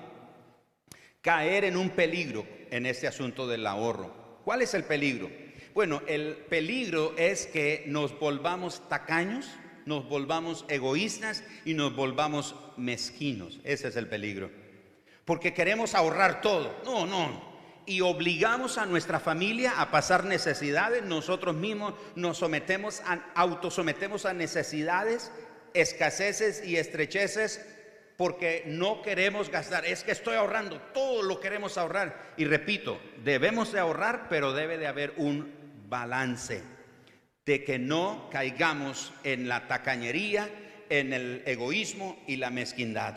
caer 1.22 1.66
en 1.66 1.78
un 1.78 1.90
peligro 1.90 2.46
en 2.70 2.86
este 2.86 3.08
asunto 3.08 3.48
del 3.48 3.66
ahorro. 3.66 4.42
¿Cuál 4.44 4.62
es 4.62 4.74
el 4.74 4.84
peligro? 4.84 5.30
Bueno, 5.74 6.02
el 6.08 6.36
peligro 6.50 7.16
es 7.18 7.48
que 7.48 7.84
nos 7.88 8.18
volvamos 8.20 8.88
tacaños, 8.90 9.50
nos 9.86 10.08
volvamos 10.08 10.66
egoístas 10.68 11.44
y 11.66 11.74
nos 11.74 11.96
volvamos 11.96 12.56
mezquinos. 12.78 13.60
Ese 13.64 13.88
es 13.88 13.96
el 13.96 14.08
peligro. 14.08 14.52
Porque 15.26 15.54
queremos 15.54 15.96
ahorrar 15.96 16.42
todo. 16.42 16.82
No, 16.86 17.06
no, 17.06 17.54
y 17.86 18.02
obligamos 18.02 18.78
a 18.78 18.86
nuestra 18.86 19.20
familia 19.20 19.82
a 19.82 19.92
pasar 19.92 20.24
necesidades, 20.24 21.04
nosotros 21.04 21.56
mismos 21.56 21.94
nos 22.16 22.38
sometemos 22.38 23.02
a, 23.06 23.32
autosometemos 23.36 24.26
a 24.26 24.34
necesidades, 24.34 25.32
escaseces 25.74 26.64
y 26.66 26.78
estrecheces 26.78 27.66
porque 28.18 28.64
no 28.68 29.02
queremos 29.02 29.50
gastar. 29.50 29.86
Es 29.86 30.04
que 30.04 30.12
estoy 30.12 30.36
ahorrando, 30.36 30.80
todo 30.94 31.24
lo 31.24 31.40
queremos 31.40 31.78
ahorrar. 31.78 32.34
Y 32.38 32.46
repito, 32.46 33.00
debemos 33.24 33.72
de 33.72 33.80
ahorrar, 33.80 34.28
pero 34.30 34.54
debe 34.54 34.78
de 34.78 34.88
haber 34.88 35.14
un 35.18 35.52
balance 35.90 36.64
de 37.46 37.64
que 37.64 37.80
no 37.80 38.30
caigamos 38.32 39.12
en 39.24 39.48
la 39.48 39.68
tacañería, 39.68 40.50
en 40.90 41.14
el 41.14 41.44
egoísmo 41.46 42.22
y 42.28 42.38
la 42.38 42.50
mezquindad, 42.50 43.16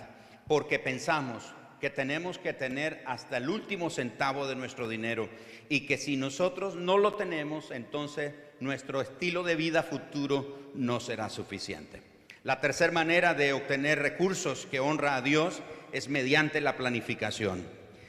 porque 0.49 0.79
pensamos, 0.79 1.53
que 1.81 1.91
tenemos 1.91 2.39
que 2.39 2.53
tener 2.53 3.03
hasta 3.07 3.37
el 3.37 3.49
último 3.49 3.91
centavo 3.91 4.47
de 4.47 4.57
nuestro 4.57 4.89
dinero 4.89 5.29
y 5.69 5.81
que 5.81 5.99
si 5.99 6.17
nosotros 6.17 6.75
no 6.75 6.99
lo 6.99 7.15
tenemos, 7.15 7.71
entonces 7.71 8.33
nuestro 8.61 9.01
estilo 9.01 9.43
de 9.43 9.57
vida 9.57 9.83
futuro 9.83 10.71
no 10.75 11.01
será 11.01 11.29
suficiente. 11.29 12.03
La 12.45 12.61
tercera 12.61 12.93
manera 12.93 13.35
de 13.35 13.53
obtener 13.53 13.99
recursos 13.99 14.67
que 14.71 14.81
honra 14.81 15.17
a 15.17 15.23
Dios 15.23 15.63
es 15.93 16.09
mediante 16.09 16.61
la 16.61 16.77
planificación. 16.77 17.67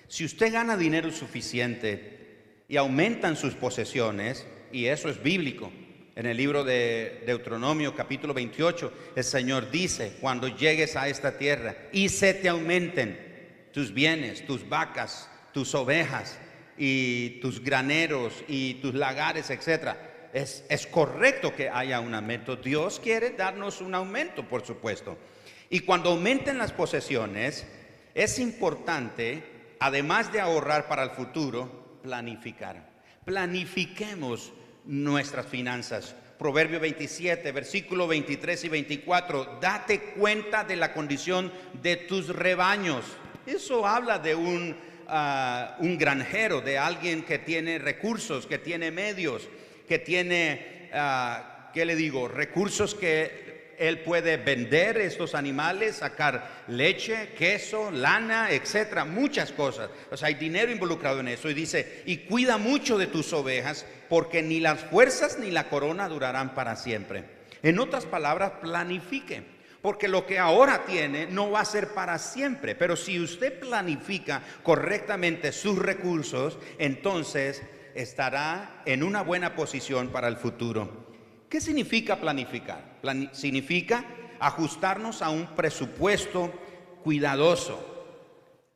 Si 0.08 0.24
usted 0.24 0.54
gana 0.54 0.78
dinero 0.78 1.12
suficiente 1.12 2.64
y 2.70 2.78
aumentan 2.78 3.36
sus 3.36 3.56
posesiones, 3.56 4.46
y 4.72 4.86
eso 4.86 5.10
es 5.10 5.22
bíblico, 5.22 5.72
en 6.18 6.26
el 6.26 6.36
libro 6.36 6.64
de 6.64 7.24
Deuteronomio 7.26 7.96
capítulo 7.96 8.34
28, 8.34 8.92
el 9.16 9.24
Señor 9.24 9.72
dice, 9.72 10.18
cuando 10.20 10.48
llegues 10.50 10.96
a 10.96 11.08
esta 11.08 11.38
tierra 11.38 11.78
y 11.94 12.10
se 12.10 12.34
te 12.34 12.50
aumenten 12.50 13.70
tus 13.72 13.94
bienes, 13.94 14.46
tus 14.46 14.68
vacas, 14.68 15.30
tus 15.54 15.74
ovejas, 15.76 16.40
y 16.78 17.40
tus 17.42 17.64
graneros 17.64 18.44
y 18.48 18.76
tus 18.76 18.94
lagares, 18.94 19.50
etc. 19.50 19.96
Es, 20.34 20.64
es 20.70 20.86
correcto 20.88 21.56
que 21.56 21.70
haya 21.70 22.00
un 22.00 22.14
aumento. 22.14 22.56
Dios 22.56 23.00
quiere 23.00 23.32
darnos 23.32 23.82
un 23.82 23.96
aumento, 23.96 24.48
por 24.48 24.66
supuesto. 24.66 25.18
Y 25.70 25.82
cuando 25.82 26.12
aumenten 26.12 26.58
las 26.58 26.72
posesiones, 26.72 27.66
es 28.14 28.40
importante, 28.40 29.44
además 29.80 30.32
de 30.32 30.40
ahorrar 30.40 30.88
para 30.88 31.04
el 31.04 31.12
futuro, 31.12 32.00
planificar. 32.04 32.90
Planifiquemos 33.26 34.54
nuestras 34.88 35.46
finanzas. 35.46 36.16
Proverbio 36.40 36.80
27, 36.80 37.52
versículo 37.52 38.08
23 38.08 38.64
y 38.66 38.70
24, 38.70 39.60
date 39.62 40.00
cuenta 40.18 40.64
de 40.64 40.76
la 40.76 40.94
condición 40.94 41.52
de 41.82 41.98
tus 41.98 42.30
rebaños. 42.30 43.04
Eso 43.46 43.88
habla 43.88 44.20
de 44.20 44.36
un, 44.36 44.76
ah, 45.08 45.78
un 45.80 45.98
granjero, 45.98 46.62
de 46.62 46.78
alguien 46.78 47.24
que 47.24 47.40
tiene 47.40 47.80
recursos, 47.80 48.46
que 48.46 48.60
tiene 48.60 48.92
medios, 48.92 49.50
que 49.88 50.00
tiene, 50.00 50.90
uh, 50.94 51.72
¿qué 51.74 51.86
le 51.86 51.96
digo? 51.96 52.28
Recursos 52.28 52.94
que 52.94 53.47
él 53.78 54.00
puede 54.00 54.38
vender 54.38 54.98
estos 54.98 55.36
animales, 55.36 55.98
sacar 55.98 56.64
leche, 56.68 57.30
queso, 57.38 57.92
lana, 57.92 58.52
etcétera, 58.52 59.06
muchas 59.06 59.52
cosas. 59.52 59.90
O 60.12 60.18
sea, 60.18 60.30
hay 60.30 60.34
dinero 60.34 60.72
involucrado 60.72 61.20
en 61.20 61.28
eso. 61.28 61.50
Y 61.50 61.54
dice, 61.54 62.04
y 62.06 62.18
cuida 62.18 62.58
mucho 62.58 62.98
de 62.98 63.08
tus 63.08 63.32
ovejas, 63.34 63.86
porque 64.10 64.42
ni 64.42 64.60
las 64.60 64.80
fuerzas 64.80 65.38
ni 65.38 65.52
la 65.52 65.70
corona 65.70 66.10
durarán 66.10 66.56
para 66.56 66.76
siempre. 66.76 67.24
En 67.62 67.80
otras 67.80 68.06
palabras, 68.06 68.54
planifique. 68.62 69.58
Porque 69.82 70.08
lo 70.08 70.26
que 70.26 70.40
ahora 70.40 70.86
tiene 70.86 71.28
no 71.28 71.52
va 71.52 71.62
a 71.62 71.66
ser 71.66 71.90
para 71.90 72.18
siempre. 72.18 72.74
Pero 72.74 72.96
si 72.96 73.20
usted 73.20 73.60
planifica 73.60 74.42
correctamente 74.64 75.52
sus 75.52 75.78
recursos, 75.78 76.58
entonces 76.80 77.62
estará 77.94 78.82
en 78.86 79.04
una 79.04 79.22
buena 79.22 79.56
posición 79.56 80.10
para 80.10 80.28
el 80.28 80.38
futuro. 80.38 81.07
¿Qué 81.50 81.62
significa 81.62 82.18
planificar? 82.18 82.98
significa 83.32 84.04
ajustarnos 84.40 85.22
a 85.22 85.30
un 85.30 85.56
presupuesto 85.56 86.52
cuidadoso. 87.04 87.96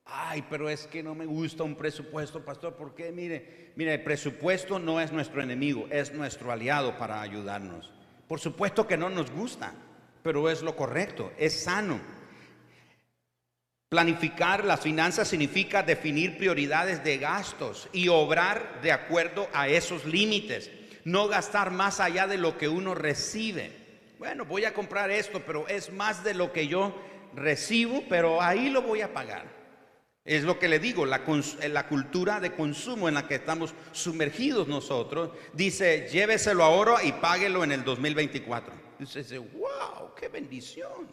Ay, 0.05 0.43
pero 0.49 0.69
es 0.69 0.87
que 0.87 1.03
no 1.03 1.15
me 1.15 1.25
gusta 1.25 1.63
un 1.63 1.75
presupuesto, 1.75 2.43
pastor, 2.43 2.75
porque 2.75 3.11
mire, 3.11 3.73
mire, 3.75 3.95
el 3.95 4.03
presupuesto 4.03 4.79
no 4.79 4.99
es 5.01 5.11
nuestro 5.11 5.41
enemigo, 5.41 5.87
es 5.89 6.13
nuestro 6.13 6.51
aliado 6.51 6.97
para 6.97 7.21
ayudarnos. 7.21 7.91
Por 8.27 8.39
supuesto 8.39 8.87
que 8.87 8.97
no 8.97 9.09
nos 9.09 9.31
gusta, 9.31 9.73
pero 10.23 10.49
es 10.49 10.61
lo 10.61 10.75
correcto, 10.75 11.31
es 11.37 11.63
sano. 11.63 11.99
Planificar 13.89 14.63
las 14.63 14.79
finanzas 14.79 15.27
significa 15.27 15.83
definir 15.83 16.37
prioridades 16.37 17.03
de 17.03 17.17
gastos 17.17 17.89
y 17.91 18.07
obrar 18.07 18.79
de 18.81 18.93
acuerdo 18.93 19.49
a 19.53 19.67
esos 19.67 20.05
límites 20.05 20.71
no 21.05 21.27
gastar 21.27 21.71
más 21.71 21.99
allá 21.99 22.27
de 22.27 22.37
lo 22.37 22.57
que 22.57 22.67
uno 22.67 22.95
recibe. 22.95 23.71
Bueno, 24.19 24.45
voy 24.45 24.65
a 24.65 24.73
comprar 24.73 25.09
esto, 25.11 25.41
pero 25.45 25.67
es 25.67 25.91
más 25.91 26.23
de 26.23 26.33
lo 26.33 26.51
que 26.51 26.67
yo 26.67 26.95
recibo, 27.35 28.03
pero 28.07 28.41
ahí 28.41 28.69
lo 28.69 28.81
voy 28.81 29.01
a 29.01 29.13
pagar. 29.13 29.61
Es 30.23 30.43
lo 30.43 30.59
que 30.59 30.69
le 30.69 30.77
digo, 30.77 31.05
la, 31.05 31.21
la, 31.69 31.87
cultura 31.87 32.39
de 32.39 32.53
consumo 32.53 33.07
en 33.07 33.15
la 33.15 33.27
que 33.27 33.35
estamos 33.35 33.73
sumergidos 33.91 34.67
nosotros, 34.67 35.31
dice, 35.53 36.07
lléveselo 36.11 36.63
ahora 36.63 37.03
y 37.03 37.11
páguelo 37.13 37.63
en 37.63 37.71
el 37.71 37.83
2024. 37.83 38.73
Dice, 38.99 39.39
wow, 39.39 40.13
qué 40.15 40.27
bendición. 40.27 41.09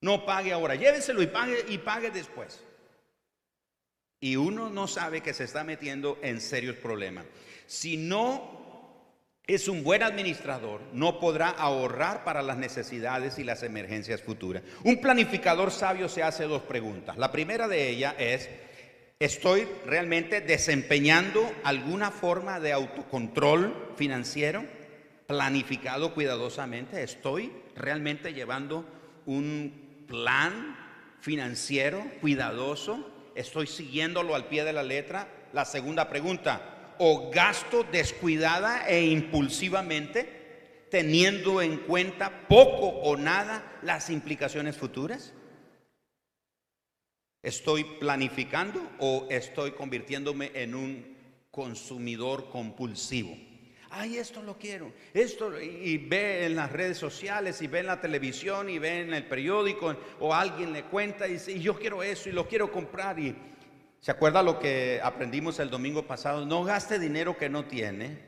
No 0.00 0.24
pague 0.24 0.52
ahora, 0.52 0.76
lléveselo 0.76 1.20
y 1.22 1.26
pague, 1.26 1.66
y 1.68 1.76
pague 1.76 2.10
después. 2.10 2.64
Y 4.20 4.36
uno 4.36 4.70
no 4.70 4.88
sabe 4.88 5.20
que 5.20 5.34
se 5.34 5.44
está 5.44 5.64
metiendo 5.64 6.18
en 6.22 6.40
serios 6.40 6.76
problemas. 6.76 7.26
Si 7.68 7.98
no 7.98 8.58
es 9.46 9.68
un 9.68 9.84
buen 9.84 10.02
administrador, 10.02 10.80
no 10.94 11.20
podrá 11.20 11.50
ahorrar 11.50 12.24
para 12.24 12.40
las 12.40 12.56
necesidades 12.56 13.38
y 13.38 13.44
las 13.44 13.62
emergencias 13.62 14.22
futuras. 14.22 14.62
Un 14.84 15.02
planificador 15.02 15.70
sabio 15.70 16.08
se 16.08 16.22
hace 16.22 16.44
dos 16.44 16.62
preguntas. 16.62 17.18
La 17.18 17.30
primera 17.30 17.68
de 17.68 17.90
ellas 17.90 18.14
es, 18.18 18.48
¿estoy 19.18 19.68
realmente 19.84 20.40
desempeñando 20.40 21.46
alguna 21.62 22.10
forma 22.10 22.58
de 22.58 22.72
autocontrol 22.72 23.92
financiero? 23.96 24.64
Planificado 25.26 26.14
cuidadosamente. 26.14 27.02
¿Estoy 27.02 27.52
realmente 27.76 28.32
llevando 28.32 28.86
un 29.26 30.06
plan 30.08 30.74
financiero 31.20 32.02
cuidadoso? 32.22 33.30
¿Estoy 33.34 33.66
siguiéndolo 33.66 34.34
al 34.34 34.46
pie 34.46 34.64
de 34.64 34.72
la 34.72 34.82
letra? 34.82 35.28
La 35.52 35.66
segunda 35.66 36.08
pregunta, 36.08 36.77
o 36.98 37.30
gasto 37.30 37.84
descuidada 37.84 38.88
e 38.88 39.06
impulsivamente, 39.06 40.86
teniendo 40.90 41.60
en 41.62 41.78
cuenta 41.78 42.48
poco 42.48 42.88
o 42.88 43.16
nada 43.16 43.78
las 43.82 44.10
implicaciones 44.10 44.76
futuras? 44.76 45.32
¿Estoy 47.42 47.84
planificando 47.84 48.82
o 48.98 49.26
estoy 49.30 49.72
convirtiéndome 49.72 50.50
en 50.54 50.74
un 50.74 51.16
consumidor 51.50 52.50
compulsivo? 52.50 53.36
Ay, 53.90 54.18
esto 54.18 54.42
lo 54.42 54.58
quiero. 54.58 54.92
Esto, 55.14 55.58
y, 55.60 55.96
ve 55.96 56.44
en 56.44 56.56
las 56.56 56.70
redes 56.70 56.98
sociales, 56.98 57.62
y 57.62 57.68
ve 57.68 57.78
en 57.78 57.86
la 57.86 58.00
televisión, 58.00 58.68
y 58.68 58.78
ve 58.78 59.00
en 59.00 59.14
el 59.14 59.26
periódico, 59.26 59.96
o 60.20 60.34
alguien 60.34 60.72
le 60.72 60.84
cuenta 60.84 61.26
y 61.26 61.34
dice, 61.34 61.58
yo 61.58 61.78
quiero 61.78 62.02
eso 62.02 62.28
y 62.28 62.32
lo 62.32 62.46
quiero 62.46 62.70
comprar. 62.70 63.18
Y, 63.18 63.34
¿Se 64.00 64.10
acuerda 64.10 64.42
lo 64.42 64.58
que 64.58 65.00
aprendimos 65.02 65.58
el 65.58 65.70
domingo 65.70 66.06
pasado? 66.06 66.46
No 66.46 66.64
gaste 66.64 66.98
dinero 66.98 67.36
que 67.36 67.48
no 67.48 67.64
tiene 67.64 68.18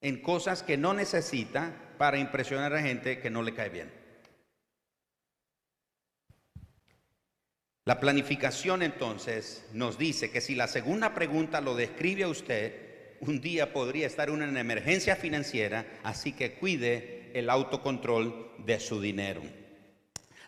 en 0.00 0.22
cosas 0.22 0.62
que 0.62 0.76
no 0.76 0.94
necesita 0.94 1.74
para 1.98 2.18
impresionar 2.18 2.72
a 2.74 2.82
gente 2.82 3.20
que 3.20 3.30
no 3.30 3.42
le 3.42 3.54
cae 3.54 3.68
bien. 3.70 3.92
La 7.84 7.98
planificación 8.00 8.82
entonces 8.82 9.64
nos 9.72 9.98
dice 9.98 10.30
que 10.30 10.42
si 10.42 10.54
la 10.54 10.68
segunda 10.68 11.14
pregunta 11.14 11.60
lo 11.60 11.74
describe 11.74 12.24
a 12.24 12.28
usted, 12.28 13.16
un 13.20 13.40
día 13.40 13.72
podría 13.72 14.06
estar 14.06 14.28
en 14.28 14.42
una 14.42 14.60
emergencia 14.60 15.16
financiera, 15.16 15.86
así 16.04 16.32
que 16.32 16.52
cuide 16.52 17.32
el 17.34 17.50
autocontrol 17.50 18.52
de 18.58 18.78
su 18.78 19.00
dinero. 19.00 19.40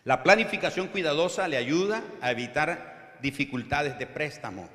La 0.03 0.23
planificación 0.23 0.87
cuidadosa 0.87 1.47
le 1.47 1.57
ayuda 1.57 2.03
a 2.21 2.31
evitar 2.31 2.90
dificultades 3.21 3.97
de 3.97 4.07
préstamo. 4.07 4.69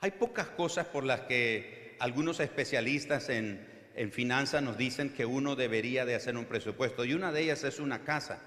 Hay 0.00 0.10
pocas 0.12 0.48
cosas 0.48 0.86
por 0.86 1.04
las 1.04 1.22
que 1.22 1.96
algunos 1.98 2.40
especialistas 2.40 3.28
en, 3.28 3.66
en 3.94 4.12
finanzas 4.12 4.62
nos 4.62 4.76
dicen 4.76 5.10
que 5.10 5.24
uno 5.24 5.56
debería 5.56 6.04
de 6.04 6.14
hacer 6.14 6.36
un 6.36 6.44
presupuesto 6.44 7.04
y 7.04 7.14
una 7.14 7.32
de 7.32 7.42
ellas 7.42 7.64
es 7.64 7.80
una 7.80 8.04
casa. 8.04 8.40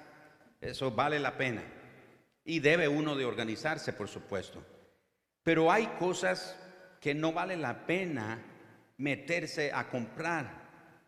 Eso 0.61 0.91
vale 0.91 1.19
la 1.19 1.37
pena. 1.37 1.63
Y 2.45 2.59
debe 2.59 2.87
uno 2.87 3.15
de 3.15 3.25
organizarse, 3.25 3.93
por 3.93 4.07
supuesto. 4.07 4.63
Pero 5.43 5.71
hay 5.71 5.87
cosas 5.99 6.55
que 6.99 7.13
no 7.13 7.33
vale 7.33 7.57
la 7.57 7.85
pena 7.85 8.39
meterse 8.97 9.71
a 9.73 9.89
comprar. 9.89 10.58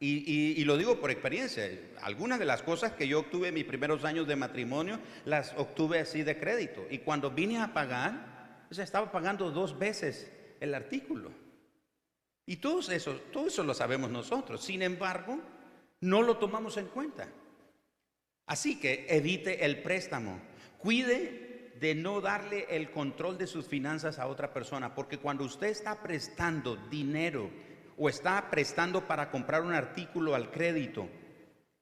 Y, 0.04 0.64
lo 0.64 0.78
digo 0.78 1.00
por 1.00 1.12
experiencia. 1.12 1.70
Algunas 2.02 2.40
de 2.40 2.46
las 2.46 2.64
cosas 2.64 2.94
que 2.94 3.08
yo 3.08 3.20
obtuve 3.20 3.50
en 3.50 3.54
mis 3.54 3.66
primeros 3.66 4.04
años 4.04 4.28
de 4.28 4.36
matrimonio, 4.36 5.00
las 5.26 5.54
obtuve 5.56 6.00
así 6.00 6.24
de 6.24 6.40
crédito. 6.40 6.88
Y 6.90 7.00
cuando 7.00 7.30
vine 7.30 7.60
a 7.60 7.72
pagar, 7.72 8.66
o 8.72 8.82
estaba 8.82 9.12
pagando 9.12 9.52
dos 9.52 9.78
veces 9.78 10.32
el 10.60 10.74
artículo. 10.74 11.32
Y 12.48 12.56
todo 12.56 12.80
eso, 12.80 13.14
todo 13.32 13.48
eso 13.48 13.64
lo 13.64 13.76
sabemos 13.76 14.10
nosotros. 14.10 14.64
Sin 14.64 14.82
embargo, 14.82 15.40
no 16.00 16.24
lo 16.24 16.38
tomamos 16.38 16.78
en 16.78 16.88
cuenta. 16.88 17.28
Así 18.48 18.80
que 18.80 19.06
evite 19.08 19.64
el 19.64 19.84
préstamo. 19.84 20.42
Cuide 20.80 21.74
de 21.80 21.94
no 21.94 22.22
darle 22.22 22.66
el 22.72 22.90
control 22.90 23.38
de 23.38 23.46
sus 23.46 23.68
finanzas 23.68 24.18
a 24.18 24.26
otra 24.26 24.52
persona, 24.52 24.96
porque 24.96 25.20
cuando 25.20 25.44
usted 25.44 25.68
está 25.68 26.02
prestando 26.02 26.76
dinero, 26.76 27.52
o 27.98 28.10
está 28.10 28.50
prestando 28.50 29.08
para 29.08 29.30
comprar 29.30 29.62
un 29.62 29.74
artículo 29.74 30.36
al 30.36 30.52
crédito, 30.52 31.10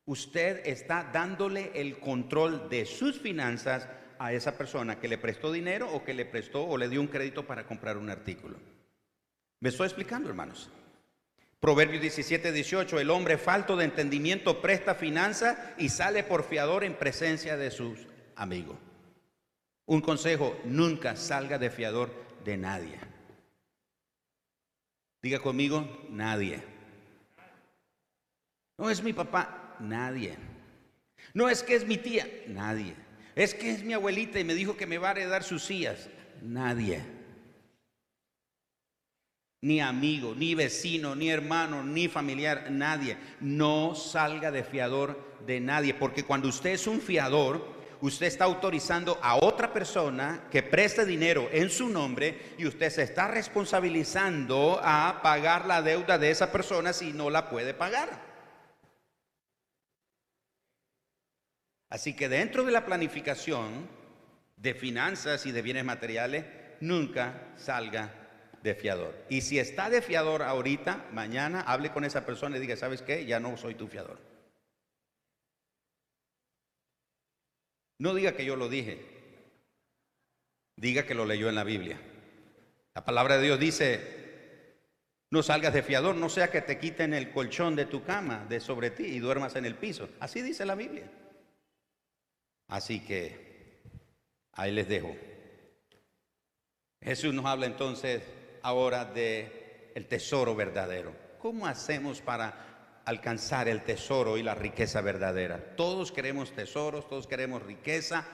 usted 0.05 0.61
está 0.65 1.09
dándole 1.13 1.71
el 1.75 1.99
control 1.99 2.69
de 2.69 2.85
sus 2.85 3.19
finanzas 3.19 3.87
a 4.17 4.33
esa 4.33 4.57
persona 4.57 4.99
que 4.99 5.07
le 5.07 5.17
prestó 5.17 5.51
dinero 5.51 5.89
o 5.91 6.03
que 6.03 6.13
le 6.13 6.25
prestó 6.25 6.65
o 6.65 6.77
le 6.77 6.89
dio 6.89 6.99
un 6.99 7.07
crédito 7.07 7.45
para 7.45 7.65
comprar 7.65 7.97
un 7.97 8.09
artículo. 8.09 8.57
¿Me 9.61 9.69
estoy 9.69 9.87
explicando, 9.87 10.29
hermanos? 10.29 10.69
Proverbios 11.59 12.01
17, 12.01 12.51
18, 12.51 12.99
el 12.99 13.09
hombre 13.09 13.37
falto 13.37 13.75
de 13.75 13.85
entendimiento 13.85 14.61
presta 14.61 14.95
finanza 14.95 15.73
y 15.77 15.89
sale 15.89 16.23
por 16.23 16.43
fiador 16.45 16.85
en 16.85 16.95
presencia 16.95 17.57
de 17.57 17.69
sus 17.69 18.07
amigos. 18.35 18.77
Un 19.85 20.01
consejo, 20.01 20.57
nunca 20.63 21.15
salga 21.15 21.57
de 21.57 21.69
fiador 21.69 22.11
de 22.45 22.57
nadie. 22.57 23.08
Diga 25.21 25.39
conmigo, 25.39 26.07
nadie. 26.09 26.61
No 28.77 28.89
es 28.89 29.03
mi 29.03 29.11
papá, 29.11 29.75
nadie. 29.79 30.37
No 31.33 31.49
es 31.49 31.63
que 31.63 31.75
es 31.75 31.85
mi 31.85 31.97
tía, 31.97 32.27
nadie. 32.47 32.95
Es 33.35 33.53
que 33.53 33.71
es 33.71 33.83
mi 33.83 33.93
abuelita 33.93 34.39
y 34.39 34.43
me 34.43 34.53
dijo 34.53 34.77
que 34.77 34.85
me 34.85 34.97
va 34.97 35.09
a 35.09 35.11
heredar 35.11 35.43
sus 35.43 35.63
sillas. 35.63 36.09
Nadie. 36.41 37.01
Ni 39.61 39.81
amigo, 39.81 40.33
ni 40.35 40.55
vecino, 40.55 41.15
ni 41.15 41.29
hermano, 41.29 41.83
ni 41.83 42.07
familiar, 42.07 42.71
nadie. 42.71 43.17
No 43.41 43.93
salga 43.95 44.51
de 44.51 44.63
fiador 44.63 45.37
de 45.45 45.59
nadie, 45.59 45.93
porque 45.93 46.23
cuando 46.23 46.47
usted 46.47 46.71
es 46.71 46.87
un 46.87 47.01
fiador, 47.01 47.78
usted 48.01 48.27
está 48.27 48.45
autorizando 48.45 49.19
a 49.21 49.35
otra 49.35 49.73
persona 49.73 50.47
que 50.51 50.63
preste 50.63 51.05
dinero 51.05 51.49
en 51.51 51.69
su 51.69 51.89
nombre 51.89 52.53
y 52.57 52.65
usted 52.65 52.89
se 52.89 53.03
está 53.03 53.27
responsabilizando 53.27 54.79
a 54.83 55.21
pagar 55.21 55.65
la 55.65 55.81
deuda 55.81 56.17
de 56.17 56.31
esa 56.31 56.51
persona 56.51 56.93
si 56.93 57.13
no 57.13 57.29
la 57.29 57.49
puede 57.49 57.73
pagar. 57.73 58.29
Así 61.89 62.15
que 62.15 62.29
dentro 62.29 62.63
de 62.63 62.71
la 62.71 62.85
planificación 62.85 63.89
de 64.57 64.73
finanzas 64.73 65.45
y 65.45 65.51
de 65.51 65.61
bienes 65.61 65.85
materiales, 65.85 66.45
nunca 66.81 67.53
salga 67.55 68.13
de 68.61 68.75
fiador. 68.75 69.15
Y 69.29 69.41
si 69.41 69.57
está 69.57 69.89
de 69.89 70.01
fiador 70.01 70.43
ahorita, 70.43 71.05
mañana 71.13 71.61
hable 71.61 71.91
con 71.91 72.03
esa 72.03 72.25
persona 72.25 72.57
y 72.57 72.59
diga, 72.59 72.75
¿sabes 72.75 73.01
qué? 73.01 73.25
Ya 73.25 73.39
no 73.39 73.57
soy 73.57 73.75
tu 73.75 73.87
fiador. 73.87 74.28
No 77.99 78.13
diga 78.15 78.31
que 78.31 78.45
yo 78.45 78.55
lo 78.55 78.69
dije, 78.69 78.97
diga 80.77 81.05
que 81.05 81.13
lo 81.13 81.25
leyó 81.25 81.49
en 81.49 81.55
la 81.55 81.65
Biblia. 81.65 81.99
La 82.95 83.03
palabra 83.03 83.37
de 83.37 83.43
Dios 83.43 83.59
dice, 83.59 84.79
no 85.31 85.43
salgas 85.43 85.73
de 85.73 85.83
fiador, 85.83 86.15
no 86.15 86.29
sea 86.29 86.49
que 86.49 86.61
te 86.61 86.79
quiten 86.79 87.13
el 87.13 87.31
colchón 87.31 87.75
de 87.75 87.85
tu 87.85 88.03
cama 88.03 88.45
de 88.47 88.61
sobre 88.61 88.89
ti 88.89 89.03
y 89.03 89.19
duermas 89.19 89.55
en 89.57 89.65
el 89.65 89.75
piso. 89.75 90.09
Así 90.19 90.41
dice 90.41 90.65
la 90.65 90.75
Biblia. 90.75 91.11
Así 92.69 93.01
que 93.01 93.81
ahí 94.53 94.71
les 94.71 94.87
dejo. 94.87 95.15
Jesús 97.01 97.33
nos 97.33 97.45
habla 97.45 97.65
entonces 97.65 98.23
ahora 98.61 99.05
de 99.05 99.91
el 99.95 100.07
tesoro 100.07 100.55
verdadero. 100.55 101.13
¿Cómo 101.39 101.67
hacemos 101.67 102.21
para 102.21 102.68
alcanzar 103.09 103.67
el 103.67 103.81
tesoro 103.81 104.37
y 104.37 104.43
la 104.43 104.55
riqueza 104.55 105.01
verdadera? 105.01 105.75
Todos 105.75 106.11
queremos 106.11 106.51
tesoros, 106.51 107.07
todos 107.09 107.27
queremos 107.27 107.63
riqueza, 107.63 108.25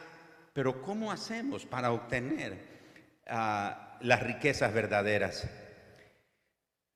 pero 0.54 0.82
¿cómo 0.82 1.12
hacemos 1.12 1.66
para 1.66 1.92
obtener 1.92 2.58
ah, 3.28 3.98
las 4.02 4.22
riquezas 4.22 4.74
verdaderas? 4.74 5.50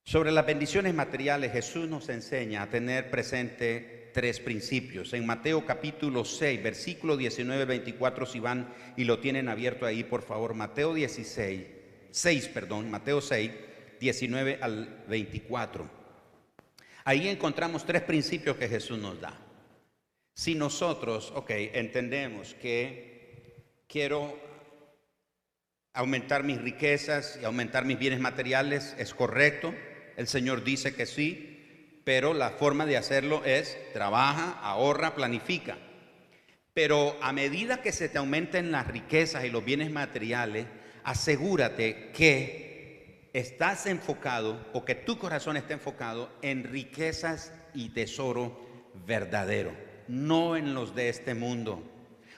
Sobre 0.04 0.32
las 0.32 0.46
bendiciones 0.46 0.94
materiales, 0.94 1.52
Jesús 1.52 1.88
nos 1.88 2.10
enseña 2.10 2.64
a 2.64 2.70
tener 2.70 3.10
presente 3.10 4.10
tres 4.14 4.40
principios. 4.40 5.14
En 5.14 5.26
Mateo 5.26 5.66
capítulo 5.66 6.26
6, 6.26 6.64
versículo 6.64 7.16
19, 7.16 7.66
24, 7.66 8.26
si 8.26 8.40
van 8.40 8.74
y 8.98 9.04
lo 9.04 9.20
tienen 9.20 9.50
abierto 9.50 9.86
ahí, 9.86 10.04
por 10.04 10.24
favor. 10.24 10.54
Mateo 10.54 10.94
16, 10.94 11.64
6, 12.12 12.48
perdón, 12.50 12.90
Mateo 12.90 13.22
6, 13.22 13.52
19 14.00 14.60
al 14.62 15.04
24. 15.08 15.99
Ahí 17.10 17.28
encontramos 17.28 17.88
tres 17.88 18.04
principios 18.04 18.56
que 18.58 18.70
Jesús 18.70 19.00
nos 19.00 19.20
da. 19.20 19.34
Si 20.36 20.54
nosotros, 20.54 21.34
ok, 21.36 21.50
entendemos 21.74 22.54
que 22.54 23.64
quiero 23.88 24.40
aumentar 25.94 26.44
mis 26.44 26.62
riquezas 26.62 27.40
y 27.42 27.46
aumentar 27.46 27.84
mis 27.84 27.98
bienes 27.98 28.20
materiales, 28.20 28.96
es 29.00 29.16
correcto. 29.16 29.74
El 30.18 30.28
Señor 30.28 30.64
dice 30.64 30.94
que 30.94 31.08
sí, 31.08 32.00
pero 32.04 32.36
la 32.36 32.52
forma 32.52 32.86
de 32.86 32.98
hacerlo 32.98 33.44
es 33.44 33.76
trabaja, 33.92 34.60
ahorra, 34.62 35.16
planifica. 35.16 35.80
Pero 36.76 37.18
a 37.24 37.34
medida 37.34 37.82
que 37.82 37.92
se 37.92 38.08
te 38.08 38.20
aumenten 38.20 38.72
las 38.72 38.86
riquezas 38.86 39.46
y 39.46 39.50
los 39.50 39.66
bienes 39.66 39.90
materiales, 39.90 40.68
asegúrate 41.04 42.12
que 42.12 42.69
estás 43.34 43.86
enfocado 43.86 44.66
o 44.74 44.86
que 44.86 44.96
tu 44.96 45.18
corazón 45.18 45.58
esté 45.58 45.74
enfocado 45.74 46.30
en 46.42 46.64
riquezas 46.64 47.54
y 47.74 47.90
tesoro 47.90 48.60
verdadero, 49.06 49.72
no 50.08 50.56
en 50.56 50.74
los 50.74 50.96
de 50.96 51.10
este 51.10 51.36
mundo. 51.36 51.84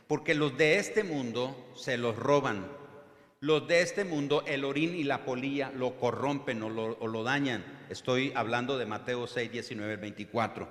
Porque 0.07 0.35
los 0.35 0.57
de 0.57 0.77
este 0.77 1.03
mundo 1.03 1.71
se 1.75 1.97
los 1.97 2.17
roban, 2.17 2.67
los 3.39 3.67
de 3.67 3.81
este 3.81 4.03
mundo, 4.03 4.43
el 4.45 4.63
orín 4.63 4.93
y 4.93 5.03
la 5.03 5.25
polilla 5.25 5.71
lo 5.71 5.97
corrompen 5.97 6.61
o 6.61 6.69
lo, 6.69 7.23
dañan. 7.23 7.65
Estoy 7.89 8.31
hablando 8.35 8.77
de 8.77 8.85
Mateo 8.85 9.25
6, 9.25 9.51
19, 9.51 9.95
24. 9.95 10.67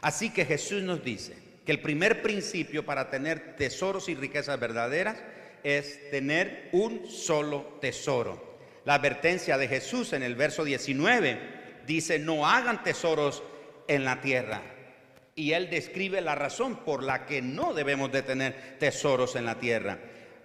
Así 0.00 0.30
que 0.30 0.46
Jesús 0.46 0.82
nos 0.82 1.04
dice 1.04 1.36
que 1.66 1.72
el 1.72 1.82
primer 1.82 2.22
principio 2.22 2.86
para 2.86 3.10
tener 3.10 3.56
tesoros 3.56 4.08
y 4.08 4.14
riquezas 4.14 4.58
verdaderas 4.58 5.18
es 5.64 6.10
tener 6.10 6.70
un 6.72 7.06
solo 7.10 7.78
tesoro. 7.80 8.47
La 8.88 8.94
advertencia 8.94 9.58
de 9.58 9.68
Jesús 9.68 10.14
en 10.14 10.22
el 10.22 10.34
verso 10.34 10.64
19 10.64 11.82
dice, 11.86 12.18
no 12.18 12.46
hagan 12.48 12.82
tesoros 12.82 13.42
en 13.86 14.02
la 14.06 14.22
tierra. 14.22 14.62
Y 15.34 15.52
él 15.52 15.68
describe 15.68 16.22
la 16.22 16.34
razón 16.34 16.76
por 16.86 17.02
la 17.02 17.26
que 17.26 17.42
no 17.42 17.74
debemos 17.74 18.10
de 18.10 18.22
tener 18.22 18.78
tesoros 18.78 19.36
en 19.36 19.44
la 19.44 19.58
tierra. 19.58 19.98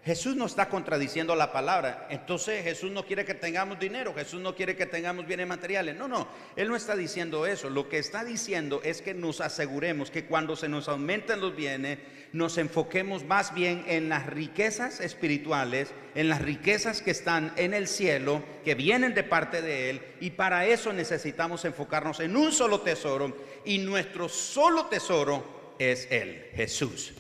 Jesús 0.06 0.36
no 0.36 0.48
está 0.48 0.68
contradiciendo 0.68 1.34
la 1.34 1.54
palabra. 1.54 2.08
Entonces 2.10 2.62
Jesús 2.64 2.92
no 2.92 3.06
quiere 3.06 3.24
que 3.24 3.36
tengamos 3.36 3.80
dinero, 3.80 4.14
Jesús 4.14 4.42
no 4.42 4.54
quiere 4.54 4.76
que 4.76 4.86
tengamos 4.86 5.26
bienes 5.26 5.48
materiales. 5.48 5.96
No, 5.96 6.10
no, 6.10 6.28
Él 6.58 6.68
no 6.68 6.76
está 6.76 6.96
diciendo 6.96 7.46
eso. 7.46 7.70
Lo 7.70 7.88
que 7.88 8.00
está 8.00 8.26
diciendo 8.26 8.82
es 8.84 9.02
que 9.02 9.14
nos 9.14 9.40
aseguremos 9.40 10.12
que 10.12 10.26
cuando 10.26 10.58
se 10.58 10.68
nos 10.68 10.90
aumenten 10.90 11.40
los 11.40 11.56
bienes, 11.56 12.00
nos 12.34 12.58
enfoquemos 12.58 13.24
más 13.24 13.54
bien 13.54 13.86
en 13.88 14.10
las 14.10 14.26
riquezas 14.26 15.00
espirituales, 15.00 15.94
en 16.16 16.28
las 16.28 16.42
riquezas 16.42 17.02
que 17.02 17.12
están 17.12 17.54
en 17.56 17.74
el 17.74 17.88
cielo, 17.88 18.44
que 18.66 18.76
vienen 18.76 19.14
de 19.14 19.24
parte 19.24 19.62
de 19.62 19.90
Él. 19.90 20.02
Y 20.20 20.32
para 20.32 20.66
eso 20.66 20.92
necesitamos 20.92 21.64
enfocarnos 21.64 22.20
en 22.20 22.36
un 22.36 22.52
solo 22.52 22.82
tesoro. 22.82 23.38
Y 23.64 23.78
nuestro 23.78 24.28
solo 24.28 24.88
tesoro 24.88 25.76
es 25.80 26.10
Él, 26.12 26.50
Jesús. 26.56 27.14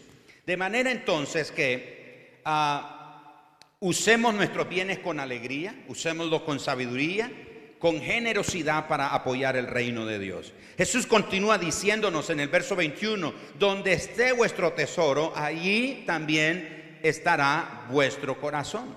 De 0.46 0.58
manera 0.58 0.91
entonces 0.91 1.50
que 1.50 2.03
usemos 3.79 4.34
nuestros 4.34 4.69
bienes 4.69 4.99
con 4.99 5.19
alegría, 5.19 5.75
usémoslos 5.88 6.41
con 6.43 6.60
sabiduría, 6.60 7.32
con 7.79 7.99
generosidad 7.99 8.88
para 8.88 9.13
apoyar 9.13 9.58
el 9.58 9.67
reino 9.67 10.06
de 10.06 10.17
Dios. 10.17 10.53
Jesús 10.77 11.06
continúa 11.06 11.58
diciéndonos 11.58 12.29
en 12.29 12.39
el 12.39 12.47
verso 12.47 12.77
21, 12.77 13.34
donde 13.60 13.93
esté 13.93 14.32
vuestro 14.32 14.71
tesoro, 14.71 15.34
allí 15.36 16.03
también 16.08 16.99
estará 17.03 17.86
vuestro 17.89 18.39
corazón. 18.39 18.95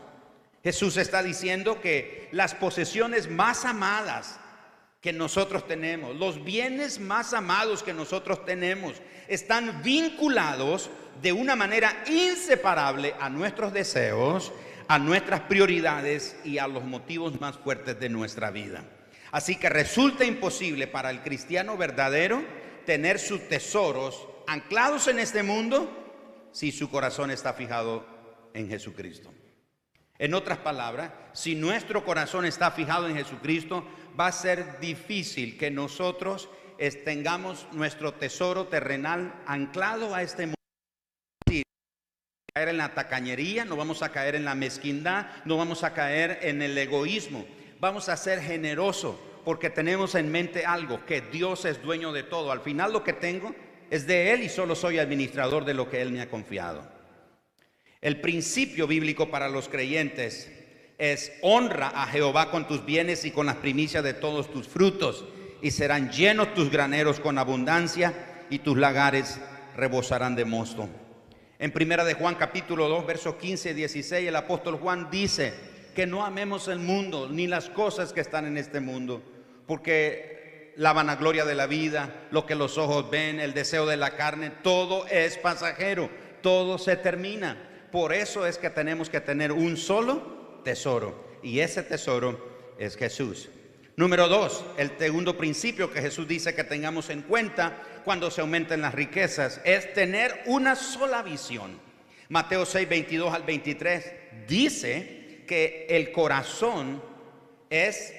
Jesús 0.63 0.97
está 0.97 1.23
diciendo 1.23 1.81
que 1.81 2.29
las 2.33 2.55
posesiones 2.55 3.29
más 3.31 3.65
amadas 3.65 4.39
que 5.07 5.13
nosotros 5.13 5.69
tenemos, 5.69 6.17
los 6.17 6.43
bienes 6.43 6.99
más 6.99 7.33
amados 7.33 7.85
que 7.85 7.95
nosotros 7.95 8.45
tenemos, 8.45 8.95
están 9.29 9.81
vinculados 9.85 10.91
de 11.23 11.33
una 11.33 11.55
manera 11.55 12.03
inseparable 12.09 13.15
a 13.21 13.31
nuestros 13.31 13.73
deseos, 13.73 14.53
a 14.89 14.99
nuestras 14.99 15.43
prioridades 15.43 16.37
y 16.43 16.59
a 16.59 16.67
los 16.67 16.83
motivos 16.83 17.41
más 17.41 17.57
fuertes 17.57 18.01
de 18.01 18.09
nuestra 18.09 18.51
vida. 18.51 18.83
Así 19.31 19.55
que 19.55 19.69
resulta 19.69 20.25
imposible 20.25 20.89
para 20.89 21.11
el 21.11 21.23
cristiano 21.23 21.77
verdadero 21.77 22.43
tener 22.85 23.21
sus 23.21 23.49
tesoros 23.49 24.27
anclados 24.49 25.07
en 25.07 25.21
este 25.21 25.45
mundo 25.45 26.49
si 26.51 26.73
su 26.73 26.91
corazón 26.91 27.31
está 27.31 27.53
fijado 27.53 28.05
en 28.55 28.69
Jesucristo. 28.69 29.33
En 30.19 30.35
otras 30.35 30.59
palabras, 30.59 31.13
si 31.33 31.55
nuestro 31.55 32.05
corazón 32.05 32.45
está 32.45 32.71
fijado 32.71 33.07
en 33.07 33.17
Jesucristo, 33.17 33.87
va 34.19 34.29
a 34.29 34.33
ser 34.33 34.81
difícil 34.81 35.59
que 35.59 35.71
nosotros 35.71 36.49
tengamos 37.05 37.67
nuestro 37.73 38.15
tesoro 38.15 38.67
terrenal 38.67 39.43
anclado 39.47 40.15
a 40.15 40.23
este 40.23 40.47
mundo 40.47 40.57
caer 42.57 42.71
en 42.71 42.79
la 42.79 42.95
tacañería, 42.95 43.67
no 43.67 43.77
vamos 43.77 44.03
a 44.03 44.13
caer 44.13 44.35
en 44.35 44.47
la 44.47 44.55
mezquindad, 44.55 45.27
no 45.45 45.59
vamos 45.59 45.85
a 45.85 45.93
caer 45.93 46.39
en 46.41 46.63
el 46.63 46.79
egoísmo. 46.79 47.47
Vamos 47.81 48.09
a 48.09 48.17
ser 48.17 48.41
generosos 48.41 49.17
porque 49.45 49.69
tenemos 49.69 50.15
en 50.15 50.33
mente 50.33 50.65
algo, 50.65 51.05
que 51.05 51.21
Dios 51.21 51.67
es 51.67 51.83
dueño 51.83 52.15
de 52.15 52.23
todo. 52.23 52.51
Al 52.51 52.63
final 52.63 52.95
lo 52.95 53.05
que 53.05 53.13
tengo 53.13 53.55
es 53.91 54.07
de 54.07 54.33
Él 54.33 54.43
y 54.43 54.49
solo 54.49 54.75
soy 54.75 54.99
administrador 54.99 55.67
de 55.67 55.75
lo 55.75 55.91
que 55.91 56.01
Él 56.01 56.13
me 56.13 56.23
ha 56.23 56.31
confiado. 56.31 56.91
El 58.01 58.23
principio 58.23 58.87
bíblico 58.87 59.31
para 59.31 59.51
los 59.51 59.69
creyentes 59.69 60.51
es 60.99 61.33
honra 61.43 61.89
a 61.89 62.07
Jehová 62.07 62.51
con 62.51 62.67
tus 62.67 62.85
bienes 62.85 63.25
y 63.25 63.31
con 63.31 63.47
las 63.47 63.57
primicias 63.57 64.03
de 64.03 64.15
todos 64.15 64.51
tus 64.51 64.67
frutos 64.67 65.25
y 65.61 65.71
serán 65.71 66.11
llenos 66.11 66.55
tus 66.55 66.71
graneros 66.71 67.21
con 67.21 67.39
abundancia 67.39 68.15
y 68.51 68.61
tus 68.61 68.77
lagares 68.77 69.39
rebosarán 69.77 70.35
de 70.37 70.45
mosto. 70.45 70.89
En 71.59 71.73
primera 71.73 72.05
de 72.05 72.15
Juan 72.15 72.35
capítulo 72.35 72.89
2, 72.89 73.07
versos 73.07 73.37
15 73.37 73.71
y 73.71 73.75
16, 73.75 74.29
el 74.29 74.37
apóstol 74.37 74.77
Juan 74.77 75.09
dice 75.11 75.55
que 75.95 76.07
no 76.07 76.25
amemos 76.25 76.69
el 76.69 76.79
mundo 76.79 77.29
ni 77.31 77.47
las 77.47 77.71
cosas 77.71 78.13
que 78.13 78.21
están 78.21 78.47
en 78.47 78.59
este 78.59 78.81
mundo, 78.81 79.23
porque 79.67 80.75
la 80.77 80.93
vanagloria 80.93 81.47
de 81.47 81.55
la 81.55 81.67
vida, 81.67 82.27
lo 82.31 82.45
que 82.45 82.55
los 82.55 82.77
ojos 82.77 83.11
ven, 83.11 83.41
el 83.41 83.55
deseo 83.55 83.87
de 83.87 83.97
la 83.97 84.11
carne, 84.17 84.51
todo 84.63 85.07
es 85.07 85.39
pasajero, 85.39 86.11
todo 86.43 86.77
se 86.77 86.97
termina. 86.97 87.57
Por 87.91 88.13
eso 88.13 88.47
es 88.47 88.59
que 88.59 88.69
tenemos 88.69 89.09
que 89.09 89.21
tener 89.21 89.53
un 89.53 89.79
solo 89.79 90.36
tesoro. 90.67 91.39
Y 91.45 91.61
ese 91.61 91.85
tesoro 91.85 92.75
es 92.77 92.97
Jesús. 92.97 93.49
Número 93.95 94.27
dos, 94.27 94.65
el 94.77 94.91
segundo 94.99 95.39
principio 95.39 95.93
que 95.93 96.03
Jesús 96.03 96.27
dice 96.27 96.57
que 96.57 96.65
tengamos 96.65 97.09
en 97.09 97.23
cuenta 97.23 97.81
cuando 98.05 98.33
se 98.33 98.41
aumenten 98.41 98.83
las 98.83 98.93
riquezas 98.93 99.61
es 99.65 99.95
tener 99.95 100.43
una 100.47 100.75
sola 100.75 101.23
visión. 101.23 101.79
Mateo 102.29 102.67
6, 102.67 102.89
22 102.89 103.33
al 103.33 103.45
23 103.45 104.13
dice 104.49 105.45
que 105.47 105.87
el 105.89 106.11
corazón 106.11 107.01
es 107.71 108.13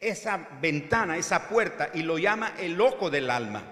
esa 0.00 0.48
ventana, 0.62 1.16
esa 1.16 1.48
puerta, 1.48 1.90
y 1.92 2.02
lo 2.02 2.16
llama 2.16 2.54
el 2.60 2.80
ojo 2.80 3.10
del 3.10 3.28
alma. 3.28 3.64